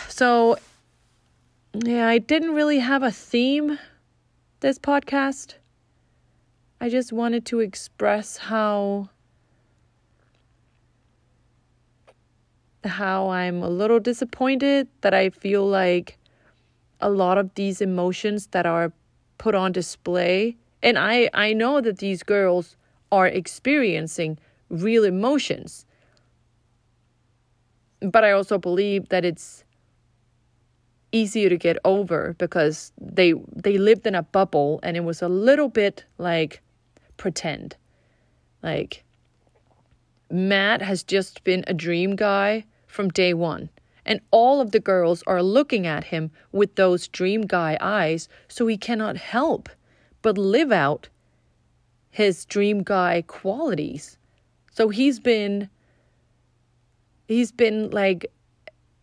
So 0.08 0.58
yeah 1.86 2.08
i 2.08 2.18
didn't 2.20 2.54
really 2.54 2.80
have 2.80 3.02
a 3.02 3.12
theme 3.12 3.80
this 4.64 4.80
podcast. 4.80 5.56
I 6.80 6.88
just 6.88 7.12
wanted 7.12 7.46
to 7.48 7.60
express 7.60 8.38
how 8.38 9.10
how 12.86 13.30
I'm 13.30 13.62
a 13.62 13.70
little 13.70 14.00
disappointed 14.00 14.88
that 15.02 15.14
I 15.14 15.30
feel 15.30 15.68
like 15.68 16.18
a 17.02 17.10
lot 17.10 17.38
of 17.38 17.54
these 17.56 17.82
emotions 17.82 18.48
that 18.48 18.66
are 18.66 18.94
put 19.38 19.56
on 19.56 19.72
display 19.72 20.56
and 20.84 21.00
I 21.00 21.30
I 21.34 21.54
know 21.54 21.82
that 21.82 21.98
these 22.00 22.22
girls 22.22 22.76
are 23.12 23.28
experiencing 23.28 24.38
real 24.70 25.06
emotions. 25.06 25.86
But 28.02 28.26
I 28.26 28.32
also 28.32 28.58
believe 28.58 29.10
that 29.10 29.24
it's 29.24 29.64
easier 31.14 31.48
to 31.48 31.58
get 31.58 31.78
over 31.86 32.36
because 32.38 32.92
they 33.00 33.34
they 33.56 33.78
lived 33.78 34.06
in 34.06 34.16
a 34.16 34.24
bubble 34.24 34.80
and 34.84 34.98
it 34.98 35.06
was 35.06 35.22
a 35.22 35.30
little 35.30 35.70
bit 35.70 36.04
like 36.18 36.62
pretend. 37.16 37.78
Like 38.62 39.04
Matt 40.30 40.82
has 40.82 41.04
just 41.04 41.44
been 41.44 41.64
a 41.68 41.74
dream 41.74 42.16
guy 42.16 42.66
from 42.94 43.10
day 43.10 43.34
1 43.34 43.70
and 44.06 44.20
all 44.32 44.60
of 44.62 44.72
the 44.72 44.80
girls 44.80 45.24
are 45.26 45.42
looking 45.42 45.88
at 45.88 46.06
him 46.06 46.32
with 46.52 46.76
those 46.76 47.08
dream 47.08 47.42
guy 47.42 47.78
eyes 47.80 48.28
so 48.48 48.68
he 48.68 48.78
cannot 48.78 49.18
help 49.18 49.70
but 50.22 50.38
live 50.38 50.72
out 50.72 51.10
his 52.14 52.46
dream 52.46 52.84
guy 52.84 53.24
qualities. 53.26 54.18
So 54.72 54.90
he's 54.90 55.20
been 55.20 55.70
he's 57.28 57.52
been 57.52 57.90
like 57.90 58.32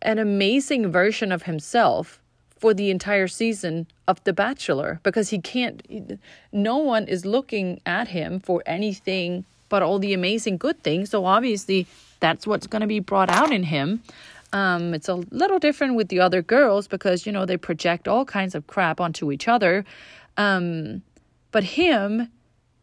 an 0.01 0.17
amazing 0.17 0.91
version 0.91 1.31
of 1.31 1.43
himself 1.43 2.21
for 2.57 2.73
the 2.73 2.89
entire 2.89 3.27
season 3.27 3.87
of 4.07 4.23
The 4.23 4.33
Bachelor 4.33 4.99
because 5.03 5.29
he 5.29 5.39
can't, 5.39 6.19
no 6.51 6.77
one 6.77 7.07
is 7.07 7.25
looking 7.25 7.81
at 7.85 8.07
him 8.09 8.39
for 8.39 8.63
anything 8.65 9.45
but 9.67 9.81
all 9.81 9.99
the 9.99 10.13
amazing 10.13 10.57
good 10.57 10.81
things. 10.83 11.09
So 11.09 11.25
obviously, 11.25 11.87
that's 12.21 12.47
what's 12.47 12.67
going 12.67 12.79
to 12.81 12.87
be 12.87 13.01
brought 13.01 13.29
out 13.29 13.51
in 13.51 13.63
him. 13.63 14.01
Um, 14.53 14.93
it's 14.93 15.09
a 15.09 15.15
little 15.15 15.59
different 15.59 15.95
with 15.95 16.07
the 16.07 16.21
other 16.21 16.41
girls 16.41 16.87
because, 16.87 17.25
you 17.25 17.31
know, 17.31 17.45
they 17.45 17.57
project 17.57 18.07
all 18.07 18.23
kinds 18.23 18.55
of 18.55 18.67
crap 18.67 19.01
onto 19.01 19.31
each 19.31 19.47
other. 19.47 19.83
Um, 20.37 21.01
but 21.51 21.63
him, 21.63 22.29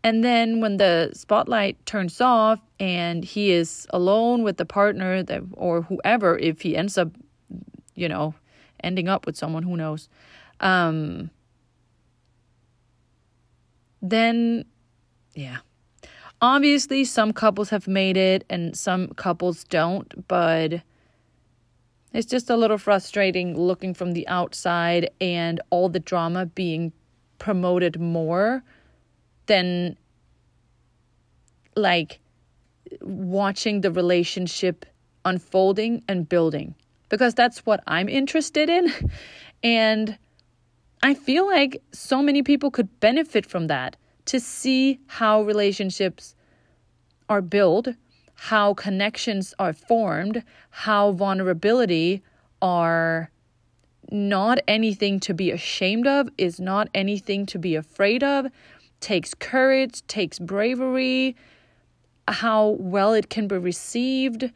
and 0.05 0.22
then 0.22 0.61
when 0.61 0.77
the 0.77 1.11
spotlight 1.14 1.85
turns 1.87 2.20
off 2.20 2.61
and 2.79 3.24
he 3.24 3.51
is 3.51 3.87
alone 3.90 4.42
with 4.42 4.57
the 4.59 4.66
partner 4.66 5.22
that, 5.22 5.42
or 5.53 5.83
whoever, 5.83 6.38
if 6.38 6.61
he 6.61 6.77
ends 6.77 6.98
up, 6.98 7.09
you 7.94 8.09
know, 8.09 8.35
ending 8.83 9.09
up 9.09 9.27
with 9.27 9.37
someone, 9.37 9.62
who 9.62 9.77
knows, 9.77 10.09
um, 10.61 11.31
then, 14.01 14.64
yeah. 15.35 15.59
Obviously, 16.40 17.05
some 17.05 17.33
couples 17.33 17.70
have 17.70 17.88
made 17.88 18.16
it 18.16 18.44
and 18.48 18.77
some 18.77 19.09
couples 19.09 19.64
don't, 19.64 20.27
but 20.29 20.83
it's 22.12 22.27
just 22.27 22.48
a 22.48 22.57
little 22.57 22.79
frustrating 22.79 23.59
looking 23.59 23.92
from 23.92 24.12
the 24.12 24.27
outside 24.29 25.11
and 25.20 25.61
all 25.70 25.88
the 25.88 25.98
drama 25.98 26.46
being 26.46 26.92
promoted 27.38 28.01
more 28.01 28.62
than 29.46 29.96
like 31.77 32.20
watching 33.03 33.81
the 33.81 33.90
relationship 33.90 34.87
unfolding 35.24 36.03
and 36.09 36.29
building 36.29 36.74
because 37.09 37.35
that's 37.35 37.66
what 37.66 37.83
I'm 37.87 38.09
interested 38.09 38.68
in. 38.70 38.92
And 39.64 40.16
I 41.03 41.14
feel 41.14 41.44
like 41.44 41.83
so 41.90 42.22
many 42.22 42.44
people 42.44 42.70
could 42.70 43.01
benefit 43.01 43.44
from 43.44 43.66
that 43.66 43.96
to 44.28 44.38
see 44.38 45.00
how 45.06 45.40
relationships 45.42 46.34
are 47.30 47.40
built, 47.40 47.88
how 48.34 48.74
connections 48.74 49.54
are 49.58 49.72
formed, 49.72 50.44
how 50.68 51.12
vulnerability 51.12 52.22
are 52.60 53.30
not 54.12 54.58
anything 54.68 55.18
to 55.18 55.32
be 55.32 55.50
ashamed 55.50 56.06
of, 56.06 56.28
is 56.36 56.60
not 56.60 56.90
anything 56.94 57.46
to 57.46 57.58
be 57.58 57.74
afraid 57.74 58.22
of, 58.22 58.46
takes 59.00 59.32
courage, 59.32 60.06
takes 60.08 60.38
bravery, 60.38 61.34
how 62.26 62.76
well 62.78 63.14
it 63.14 63.30
can 63.30 63.48
be 63.48 63.56
received. 63.56 64.52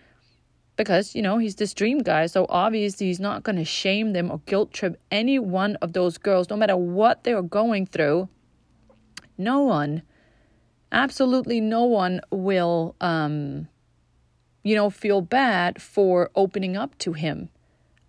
Because, 0.77 1.15
you 1.15 1.23
know, 1.23 1.39
he's 1.39 1.57
this 1.57 1.73
dream 1.73 2.01
guy, 2.01 2.27
so 2.27 2.45
obviously 2.51 3.07
he's 3.07 3.21
not 3.21 3.43
going 3.43 3.57
to 3.57 3.65
shame 3.65 4.13
them 4.13 4.31
or 4.31 4.41
guilt 4.45 4.75
trip 4.75 5.01
any 5.11 5.39
one 5.39 5.77
of 5.77 5.95
those 5.95 6.19
girls, 6.19 6.51
no 6.51 6.57
matter 6.57 6.77
what 6.77 7.25
they're 7.25 7.41
going 7.41 7.87
through. 7.87 8.29
No 9.39 9.61
one, 9.61 10.03
absolutely 10.91 11.61
no 11.61 11.85
one 11.85 12.21
will, 12.31 12.95
um, 13.01 13.69
you 14.63 14.75
know, 14.75 14.91
feel 14.91 15.21
bad 15.21 15.81
for 15.81 16.31
opening 16.35 16.77
up 16.77 16.97
to 16.99 17.13
him 17.15 17.49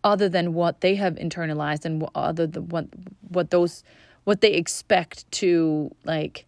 other 0.03 0.27
than 0.27 0.53
what 0.53 0.81
they 0.81 0.95
have 0.95 1.15
internalized 1.15 1.85
and 1.85 2.05
other 2.13 2.45
than 2.45 2.69
what 2.69 2.87
what 3.29 3.51
those 3.51 3.83
what 4.25 4.41
they 4.41 4.51
expect 4.51 5.29
to 5.31 5.93
like 6.03 6.45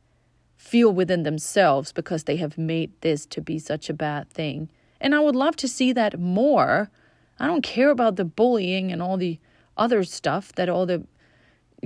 feel 0.58 0.92
within 0.92 1.24
themselves 1.24 1.92
because 1.92 2.24
they 2.24 2.38
have 2.38 2.58
made 2.58 2.92
this 3.02 3.26
to 3.28 3.42
be 3.42 3.60
such 3.60 3.90
a 3.90 3.94
bad 3.94 4.30
thing. 4.30 4.70
And 5.00 5.14
I 5.14 5.20
would 5.20 5.36
love 5.36 5.56
to 5.58 5.68
see 5.68 5.94
that 5.94 6.20
more. 6.20 6.90
I 7.40 7.48
don't 7.48 7.62
care 7.62 7.92
about 7.92 8.16
the 8.16 8.26
bullying 8.26 8.92
and 8.92 9.02
all 9.02 9.18
the 9.18 9.40
other 9.78 10.04
stuff 10.04 10.54
that 10.54 10.70
all 10.70 10.86
the 10.86 11.06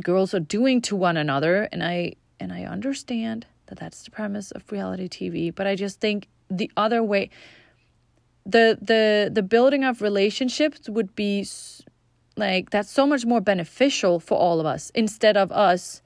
girls 0.01 0.33
are 0.33 0.39
doing 0.39 0.81
to 0.81 0.95
one 0.95 1.17
another 1.17 1.67
and 1.71 1.83
I 1.83 2.13
and 2.39 2.51
I 2.53 2.63
understand 2.63 3.45
that 3.67 3.79
that's 3.79 4.03
the 4.03 4.11
premise 4.11 4.51
of 4.51 4.71
reality 4.71 5.07
TV, 5.07 5.53
but 5.53 5.67
I 5.67 5.75
just 5.75 5.99
think 5.99 6.27
the 6.49 6.71
other 6.75 7.03
way 7.03 7.29
the 8.45 8.77
the 8.81 9.29
the 9.31 9.43
building 9.43 9.83
of 9.83 10.01
relationships 10.01 10.89
would 10.89 11.15
be 11.15 11.45
like 12.37 12.69
that's 12.71 12.89
so 12.89 13.05
much 13.05 13.25
more 13.25 13.41
beneficial 13.41 14.19
for 14.19 14.37
all 14.37 14.59
of 14.59 14.65
us 14.65 14.91
instead 14.95 15.37
of 15.37 15.51
us 15.51 16.01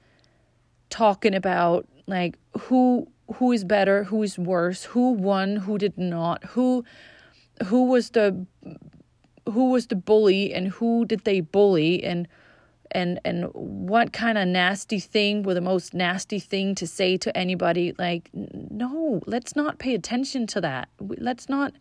talking 0.90 1.34
about 1.34 1.86
like 2.06 2.38
who 2.60 3.08
who 3.36 3.52
is 3.52 3.64
better 3.64 4.04
who 4.04 4.22
is 4.22 4.38
worse 4.38 4.84
who 4.84 5.12
won 5.12 5.56
who 5.56 5.78
did 5.78 5.96
not 5.96 6.44
who 6.44 6.84
who 7.66 7.84
was 7.84 8.10
the 8.10 8.46
who 9.50 9.70
was 9.70 9.86
the 9.86 9.96
bully 9.96 10.52
and 10.52 10.68
who 10.68 11.04
did 11.06 11.24
they 11.24 11.40
bully 11.40 12.02
and 12.02 12.28
and 12.94 13.20
and 13.24 13.46
what 13.52 14.12
kind 14.12 14.38
of 14.38 14.46
nasty 14.46 15.00
thing 15.00 15.42
were 15.42 15.54
the 15.54 15.60
most 15.60 15.92
nasty 15.94 16.38
thing 16.38 16.74
to 16.74 16.86
say 16.86 17.16
to 17.16 17.36
anybody 17.36 17.94
like 17.98 18.30
no 18.32 19.20
let's 19.26 19.56
not 19.56 19.78
pay 19.78 19.94
attention 19.94 20.46
to 20.46 20.60
that 20.60 20.88
let's 21.00 21.48
not 21.48 21.72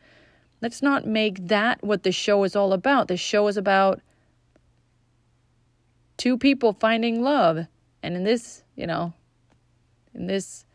Let's 0.64 0.82
not 0.82 1.06
make 1.06 1.50
that 1.50 1.84
what 1.84 2.04
the 2.04 2.14
show 2.14 2.46
is 2.46 2.56
all 2.56 2.72
about. 2.72 3.10
The 3.10 3.18
show 3.18 3.50
is 3.50 3.58
about 3.58 4.00
two 6.16 6.38
people 6.38 6.72
finding 6.72 7.22
love. 7.22 7.68
And 8.02 8.16
in 8.16 8.24
this, 8.24 8.64
you 8.78 8.88
know, 8.88 9.12
in 10.14 10.28
this 10.28 10.66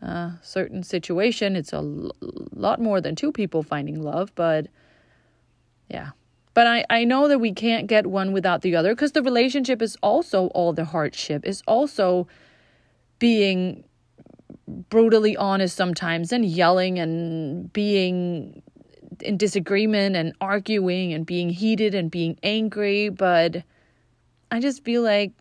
uh, 0.00 0.34
certain 0.42 0.84
situation, 0.84 1.56
it's 1.56 1.72
a 1.72 1.78
l- 1.78 2.12
lot 2.52 2.80
more 2.80 3.00
than 3.00 3.16
two 3.16 3.32
people 3.32 3.64
finding 3.64 4.00
love. 4.00 4.30
But 4.36 4.68
yeah. 5.90 6.10
But 6.54 6.68
I, 6.68 6.84
I 6.88 7.04
know 7.04 7.26
that 7.28 7.40
we 7.40 7.52
can't 7.52 7.88
get 7.88 8.06
one 8.06 8.32
without 8.32 8.62
the 8.62 8.76
other 8.76 8.94
because 8.94 9.12
the 9.12 9.22
relationship 9.22 9.82
is 9.82 9.96
also 10.02 10.46
all 10.48 10.72
the 10.72 10.84
hardship, 10.84 11.44
is 11.44 11.62
also 11.66 12.28
being 13.18 13.84
brutally 14.88 15.36
honest 15.36 15.76
sometimes 15.76 16.32
and 16.32 16.44
yelling 16.44 16.98
and 16.98 17.72
being 17.72 18.62
in 19.20 19.36
disagreement 19.36 20.16
and 20.16 20.32
arguing 20.40 21.12
and 21.12 21.26
being 21.26 21.50
heated 21.50 21.94
and 21.94 22.10
being 22.10 22.38
angry, 22.42 23.08
but 23.08 23.62
I 24.50 24.60
just 24.60 24.84
feel 24.84 25.02
like 25.02 25.32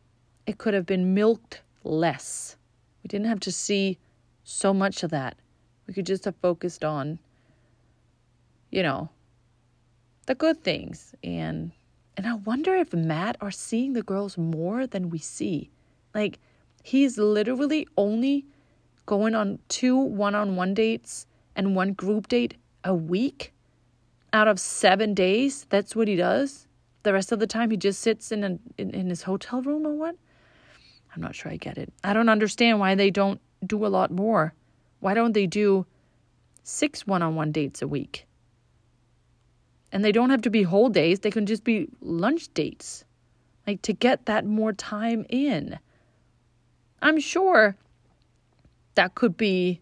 it 0.45 0.58
could 0.58 0.73
have 0.73 0.86
been 0.86 1.13
milked 1.13 1.62
less. 1.84 2.56
We 3.04 3.08
didn't 3.08 3.28
have 3.28 3.39
to 3.41 3.52
see 3.52 3.97
so 4.43 4.73
much 4.73 5.04
of 5.04 5.12
that. 5.12 5.38
We 5.88 5.93
could 5.93 6.06
just 6.06 6.26
have 6.26 6.36
focused 6.38 6.84
on, 6.84 7.19
you 8.71 8.84
know, 8.84 9.10
the 10.25 10.36
good 10.36 10.63
things. 10.63 11.15
And 11.23 11.71
and 12.15 12.27
I 12.27 12.36
wonder 12.36 12.75
if 12.75 12.93
Matt 12.93 13.38
are 13.41 13.51
seeing 13.51 13.93
the 13.93 14.03
girls 14.03 14.38
more 14.38 14.86
than 14.86 15.09
we 15.09 15.17
see. 15.17 15.71
Like 16.13 16.39
he's 16.83 17.17
literally 17.17 17.88
only 17.97 18.45
going 19.05 19.36
on 19.36 19.59
two 19.67 19.97
one-on-one 19.97 20.73
dates 20.73 21.25
and 21.55 21.75
one 21.75 21.93
group 21.93 22.27
date 22.27 22.55
a 22.83 22.93
week 22.93 23.53
out 24.33 24.47
of 24.47 24.59
seven 24.59 25.13
days, 25.13 25.65
that's 25.69 25.95
what 25.95 26.07
he 26.07 26.15
does. 26.15 26.67
The 27.03 27.13
rest 27.13 27.31
of 27.31 27.39
the 27.39 27.47
time, 27.47 27.69
he 27.69 27.77
just 27.77 28.01
sits 28.01 28.31
in, 28.31 28.43
a, 28.43 28.57
in, 28.77 28.89
in 28.89 29.09
his 29.09 29.23
hotel 29.23 29.62
room 29.62 29.86
or 29.86 29.93
what? 29.93 30.15
I'm 31.15 31.21
not 31.21 31.36
sure 31.36 31.51
I 31.51 31.57
get 31.57 31.77
it. 31.77 31.93
I 32.03 32.13
don't 32.13 32.29
understand 32.29 32.79
why 32.79 32.95
they 32.95 33.12
don't 33.12 33.39
do 33.65 33.86
a 33.86 33.88
lot 33.88 34.09
more. 34.09 34.53
Why 34.99 35.13
don't 35.13 35.33
they 35.33 35.45
do 35.45 35.86
six 36.63 37.05
one 37.05 37.21
on 37.21 37.36
one 37.36 37.51
dates 37.51 37.81
a 37.81 37.88
week? 37.88 38.25
And 39.93 40.03
they 40.03 40.12
don't 40.12 40.32
have 40.32 40.41
to 40.41 40.49
be 40.49 40.63
whole 40.63 40.89
days, 40.89 41.19
they 41.19 41.32
can 41.32 41.45
just 41.45 41.63
be 41.63 41.88
lunch 42.01 42.53
dates. 42.53 43.06
Like 43.65 43.82
to 43.84 43.93
get 43.93 44.25
that 44.25 44.43
more 44.43 44.73
time 44.73 45.25
in. 45.29 45.79
I'm 47.01 47.19
sure 47.19 47.77
that 48.95 49.15
could 49.15 49.38
be 49.38 49.79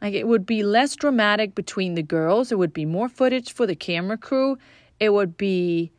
like 0.00 0.14
it 0.14 0.28
would 0.28 0.46
be 0.46 0.62
less 0.62 0.94
dramatic 0.94 1.54
between 1.54 1.94
the 1.94 2.02
girls. 2.02 2.52
It 2.52 2.58
would 2.58 2.72
be 2.72 2.84
more 2.84 3.08
footage 3.08 3.52
for 3.52 3.66
the 3.66 3.74
camera 3.74 4.18
crew. 4.18 4.58
It 5.00 5.12
would 5.12 5.36
be 5.36 5.90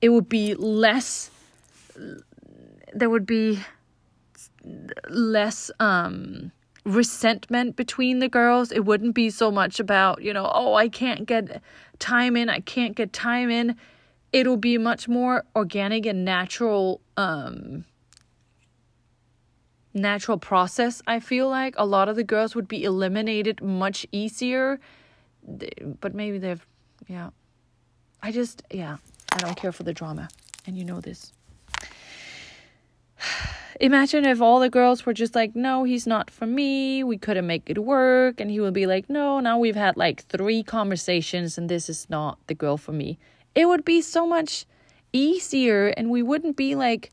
it 0.00 0.10
would 0.10 0.28
be 0.28 0.54
less 0.54 1.30
there 2.92 3.10
would 3.10 3.26
be 3.26 3.58
less 5.08 5.70
um 5.80 6.52
resentment 6.84 7.76
between 7.76 8.18
the 8.18 8.28
girls. 8.28 8.72
It 8.72 8.84
wouldn't 8.84 9.14
be 9.14 9.30
so 9.30 9.50
much 9.50 9.80
about, 9.80 10.22
you 10.22 10.32
know, 10.32 10.50
oh, 10.52 10.74
I 10.74 10.88
can't 10.88 11.26
get 11.26 11.62
time 11.98 12.36
in, 12.36 12.48
I 12.48 12.60
can't 12.60 12.96
get 12.96 13.12
time 13.12 13.50
in. 13.50 13.76
It'll 14.32 14.56
be 14.56 14.78
much 14.78 15.08
more 15.08 15.44
organic 15.56 16.06
and 16.06 16.24
natural 16.24 17.00
um 17.16 17.84
natural 19.92 20.38
process. 20.38 21.02
I 21.06 21.18
feel 21.18 21.48
like 21.48 21.74
a 21.76 21.84
lot 21.84 22.08
of 22.08 22.14
the 22.16 22.22
girls 22.22 22.54
would 22.54 22.68
be 22.68 22.84
eliminated 22.84 23.60
much 23.60 24.06
easier. 24.12 24.78
But 26.00 26.14
maybe 26.14 26.38
they've 26.38 26.64
yeah. 27.08 27.30
I 28.22 28.30
just 28.30 28.62
yeah, 28.70 28.98
I 29.32 29.38
don't 29.38 29.56
care 29.56 29.72
for 29.72 29.82
the 29.82 29.92
drama. 29.92 30.28
And 30.66 30.78
you 30.78 30.84
know 30.84 31.00
this. 31.00 31.32
Imagine 33.78 34.24
if 34.24 34.40
all 34.40 34.60
the 34.60 34.70
girls 34.70 35.06
were 35.06 35.12
just 35.12 35.34
like, 35.34 35.54
no, 35.54 35.84
he's 35.84 36.06
not 36.06 36.30
for 36.30 36.46
me. 36.46 37.04
We 37.04 37.18
couldn't 37.18 37.46
make 37.46 37.68
it 37.68 37.78
work. 37.78 38.40
And 38.40 38.50
he 38.50 38.60
would 38.60 38.74
be 38.74 38.86
like, 38.86 39.08
no, 39.08 39.40
now 39.40 39.58
we've 39.58 39.76
had 39.76 39.96
like 39.96 40.24
three 40.24 40.62
conversations 40.62 41.56
and 41.58 41.68
this 41.68 41.88
is 41.88 42.08
not 42.10 42.38
the 42.46 42.54
girl 42.54 42.76
for 42.76 42.92
me. 42.92 43.18
It 43.54 43.66
would 43.66 43.84
be 43.84 44.00
so 44.00 44.26
much 44.26 44.66
easier 45.12 45.88
and 45.88 46.10
we 46.10 46.22
wouldn't 46.22 46.56
be 46.56 46.74
like 46.74 47.12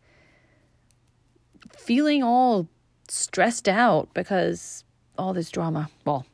feeling 1.76 2.24
all 2.24 2.68
stressed 3.08 3.70
out 3.70 4.14
because 4.14 4.84
all 5.18 5.34
this 5.34 5.50
drama. 5.50 5.90
Well, 6.06 6.26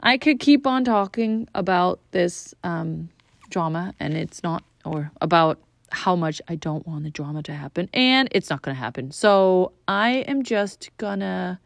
I 0.00 0.18
could 0.18 0.38
keep 0.38 0.66
on 0.66 0.84
talking 0.84 1.48
about 1.54 2.00
this 2.12 2.54
um, 2.62 3.10
drama 3.50 3.94
and 3.98 4.16
it's 4.16 4.42
not, 4.42 4.62
or 4.84 5.10
about 5.20 5.58
how 5.90 6.16
much 6.16 6.40
I 6.48 6.54
don't 6.54 6.86
want 6.86 7.04
the 7.04 7.10
drama 7.10 7.42
to 7.44 7.52
happen, 7.52 7.88
and 7.92 8.28
it's 8.32 8.50
not 8.50 8.62
going 8.62 8.74
to 8.74 8.80
happen. 8.80 9.10
So 9.10 9.72
I 9.86 10.24
am 10.28 10.42
just 10.42 10.90
gonna 10.98 11.60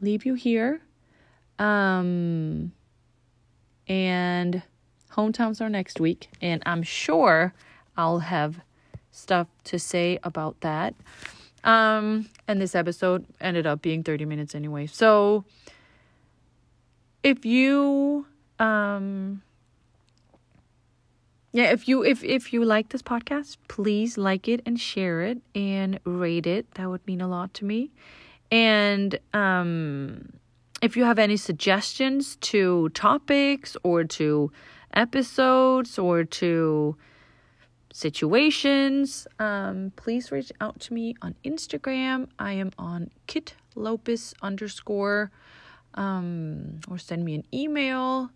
leave 0.00 0.24
you 0.24 0.34
here. 0.34 0.80
Um, 1.58 2.72
and 3.88 4.62
hometowns 5.12 5.60
are 5.60 5.68
next 5.68 5.98
week, 5.98 6.28
and 6.40 6.62
I'm 6.66 6.82
sure 6.82 7.54
I'll 7.96 8.20
have 8.20 8.60
stuff 9.10 9.48
to 9.64 9.78
say 9.78 10.18
about 10.22 10.60
that. 10.60 10.94
Um, 11.64 12.28
and 12.46 12.60
this 12.60 12.74
episode 12.74 13.26
ended 13.40 13.66
up 13.66 13.82
being 13.82 14.04
30 14.04 14.24
minutes 14.24 14.54
anyway. 14.54 14.86
So 14.86 15.44
if 17.22 17.44
you 17.44 18.26
um 18.58 19.42
yeah 21.52 21.70
if 21.72 21.88
you 21.88 22.04
if 22.04 22.22
if 22.24 22.52
you 22.52 22.64
like 22.64 22.90
this 22.90 23.02
podcast 23.02 23.56
please 23.68 24.18
like 24.18 24.48
it 24.48 24.60
and 24.66 24.80
share 24.80 25.22
it 25.22 25.38
and 25.54 25.98
rate 26.04 26.46
it. 26.46 26.70
That 26.74 26.88
would 26.90 27.06
mean 27.06 27.20
a 27.20 27.28
lot 27.28 27.54
to 27.54 27.64
me. 27.64 27.90
And 28.50 29.18
um 29.32 30.32
if 30.80 30.96
you 30.96 31.04
have 31.04 31.18
any 31.18 31.36
suggestions 31.36 32.36
to 32.36 32.88
topics 32.90 33.76
or 33.82 34.04
to 34.04 34.52
episodes 34.94 35.98
or 35.98 36.24
to 36.24 36.96
situations 37.92 39.26
um 39.38 39.92
please 39.96 40.30
reach 40.30 40.52
out 40.60 40.78
to 40.80 40.92
me 40.92 41.14
on 41.22 41.34
instagram. 41.44 42.28
I 42.38 42.52
am 42.52 42.72
on 42.78 43.10
kit 43.26 43.54
lopez 43.74 44.34
underscore 44.42 45.30
um 45.94 46.80
or 46.88 46.98
send 46.98 47.24
me 47.24 47.34
an 47.34 47.44
email. 47.52 48.30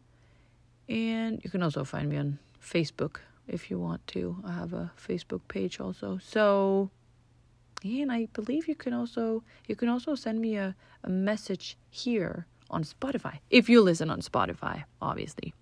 And 0.88 1.40
you 1.44 1.50
can 1.50 1.62
also 1.62 1.84
find 1.84 2.08
me 2.08 2.16
on 2.16 2.38
Facebook 2.62 3.16
if 3.48 3.70
you 3.70 3.78
want 3.78 4.06
to. 4.08 4.36
I 4.44 4.52
have 4.52 4.72
a 4.72 4.92
Facebook 4.96 5.40
page 5.48 5.80
also. 5.80 6.18
So 6.22 6.90
and 7.84 8.12
I 8.12 8.26
believe 8.32 8.68
you 8.68 8.74
can 8.74 8.92
also 8.92 9.42
you 9.66 9.76
can 9.76 9.88
also 9.88 10.14
send 10.14 10.40
me 10.40 10.56
a, 10.56 10.74
a 11.02 11.10
message 11.10 11.76
here 11.90 12.46
on 12.70 12.84
Spotify. 12.84 13.38
If 13.50 13.68
you 13.68 13.80
listen 13.80 14.10
on 14.10 14.20
Spotify, 14.20 14.84
obviously. 15.00 15.52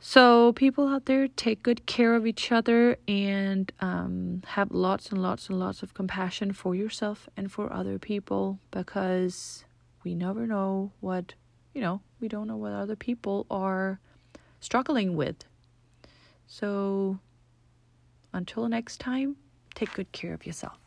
So 0.00 0.52
people 0.52 0.88
out 0.88 1.06
there 1.06 1.28
take 1.28 1.62
good 1.62 1.86
care 1.86 2.14
of 2.14 2.26
each 2.26 2.52
other 2.52 2.98
and 3.08 3.72
um, 3.80 4.42
have 4.48 4.70
lots 4.70 5.10
and 5.10 5.22
lots 5.22 5.48
and 5.48 5.58
lots 5.58 5.82
of 5.82 5.94
compassion 5.94 6.52
for 6.52 6.74
yourself 6.74 7.26
and 7.38 7.50
for 7.50 7.72
other 7.72 7.98
people 7.98 8.58
because 8.70 9.64
we 10.04 10.14
never 10.14 10.46
know 10.46 10.92
what 11.00 11.34
you 11.72 11.80
know 11.80 12.02
we 12.20 12.28
don't 12.28 12.46
know 12.46 12.56
what 12.56 12.72
other 12.72 12.96
people 12.96 13.46
are 13.50 13.98
struggling 14.64 15.14
with. 15.14 15.36
So, 16.46 17.18
until 18.32 18.68
next 18.68 18.98
time, 18.98 19.36
take 19.74 19.92
good 19.94 20.10
care 20.12 20.32
of 20.32 20.46
yourself. 20.46 20.78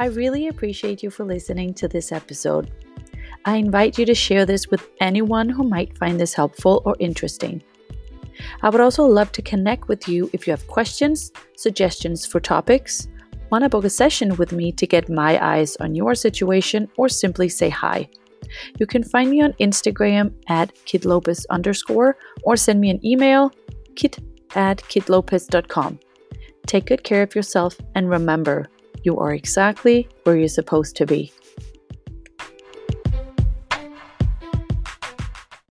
I 0.00 0.06
really 0.06 0.46
appreciate 0.46 1.02
you 1.02 1.10
for 1.10 1.24
listening 1.24 1.74
to 1.74 1.88
this 1.88 2.12
episode. 2.12 2.70
I 3.44 3.56
invite 3.56 3.98
you 3.98 4.06
to 4.06 4.14
share 4.14 4.46
this 4.46 4.68
with 4.68 4.86
anyone 5.00 5.48
who 5.48 5.64
might 5.64 5.98
find 5.98 6.20
this 6.20 6.34
helpful 6.34 6.82
or 6.84 6.94
interesting. 7.00 7.62
I 8.62 8.70
would 8.70 8.80
also 8.80 9.04
love 9.04 9.32
to 9.32 9.42
connect 9.42 9.88
with 9.88 10.06
you 10.06 10.30
if 10.32 10.46
you 10.46 10.52
have 10.52 10.68
questions, 10.68 11.32
suggestions 11.56 12.24
for 12.24 12.38
topics, 12.38 13.08
Want 13.50 13.64
to 13.64 13.70
book 13.70 13.84
a 13.84 13.90
session 13.90 14.36
with 14.36 14.52
me 14.52 14.72
to 14.72 14.86
get 14.86 15.08
my 15.08 15.42
eyes 15.42 15.76
on 15.76 15.94
your 15.94 16.14
situation 16.14 16.88
or 16.98 17.08
simply 17.08 17.48
say 17.48 17.70
hi? 17.70 18.08
You 18.78 18.86
can 18.86 19.02
find 19.02 19.30
me 19.30 19.40
on 19.40 19.54
Instagram 19.54 20.34
at 20.48 20.74
kitlopez 20.84 21.46
underscore 21.48 22.16
or 22.42 22.56
send 22.56 22.80
me 22.80 22.90
an 22.90 23.04
email 23.04 23.50
kit 23.96 24.18
at 24.54 24.78
kitlopez.com. 24.78 25.98
Take 26.66 26.86
good 26.86 27.04
care 27.04 27.22
of 27.22 27.34
yourself 27.34 27.76
and 27.94 28.10
remember, 28.10 28.68
you 29.02 29.18
are 29.18 29.32
exactly 29.32 30.08
where 30.24 30.36
you're 30.36 30.48
supposed 30.48 30.96
to 30.96 31.06
be. 31.06 31.32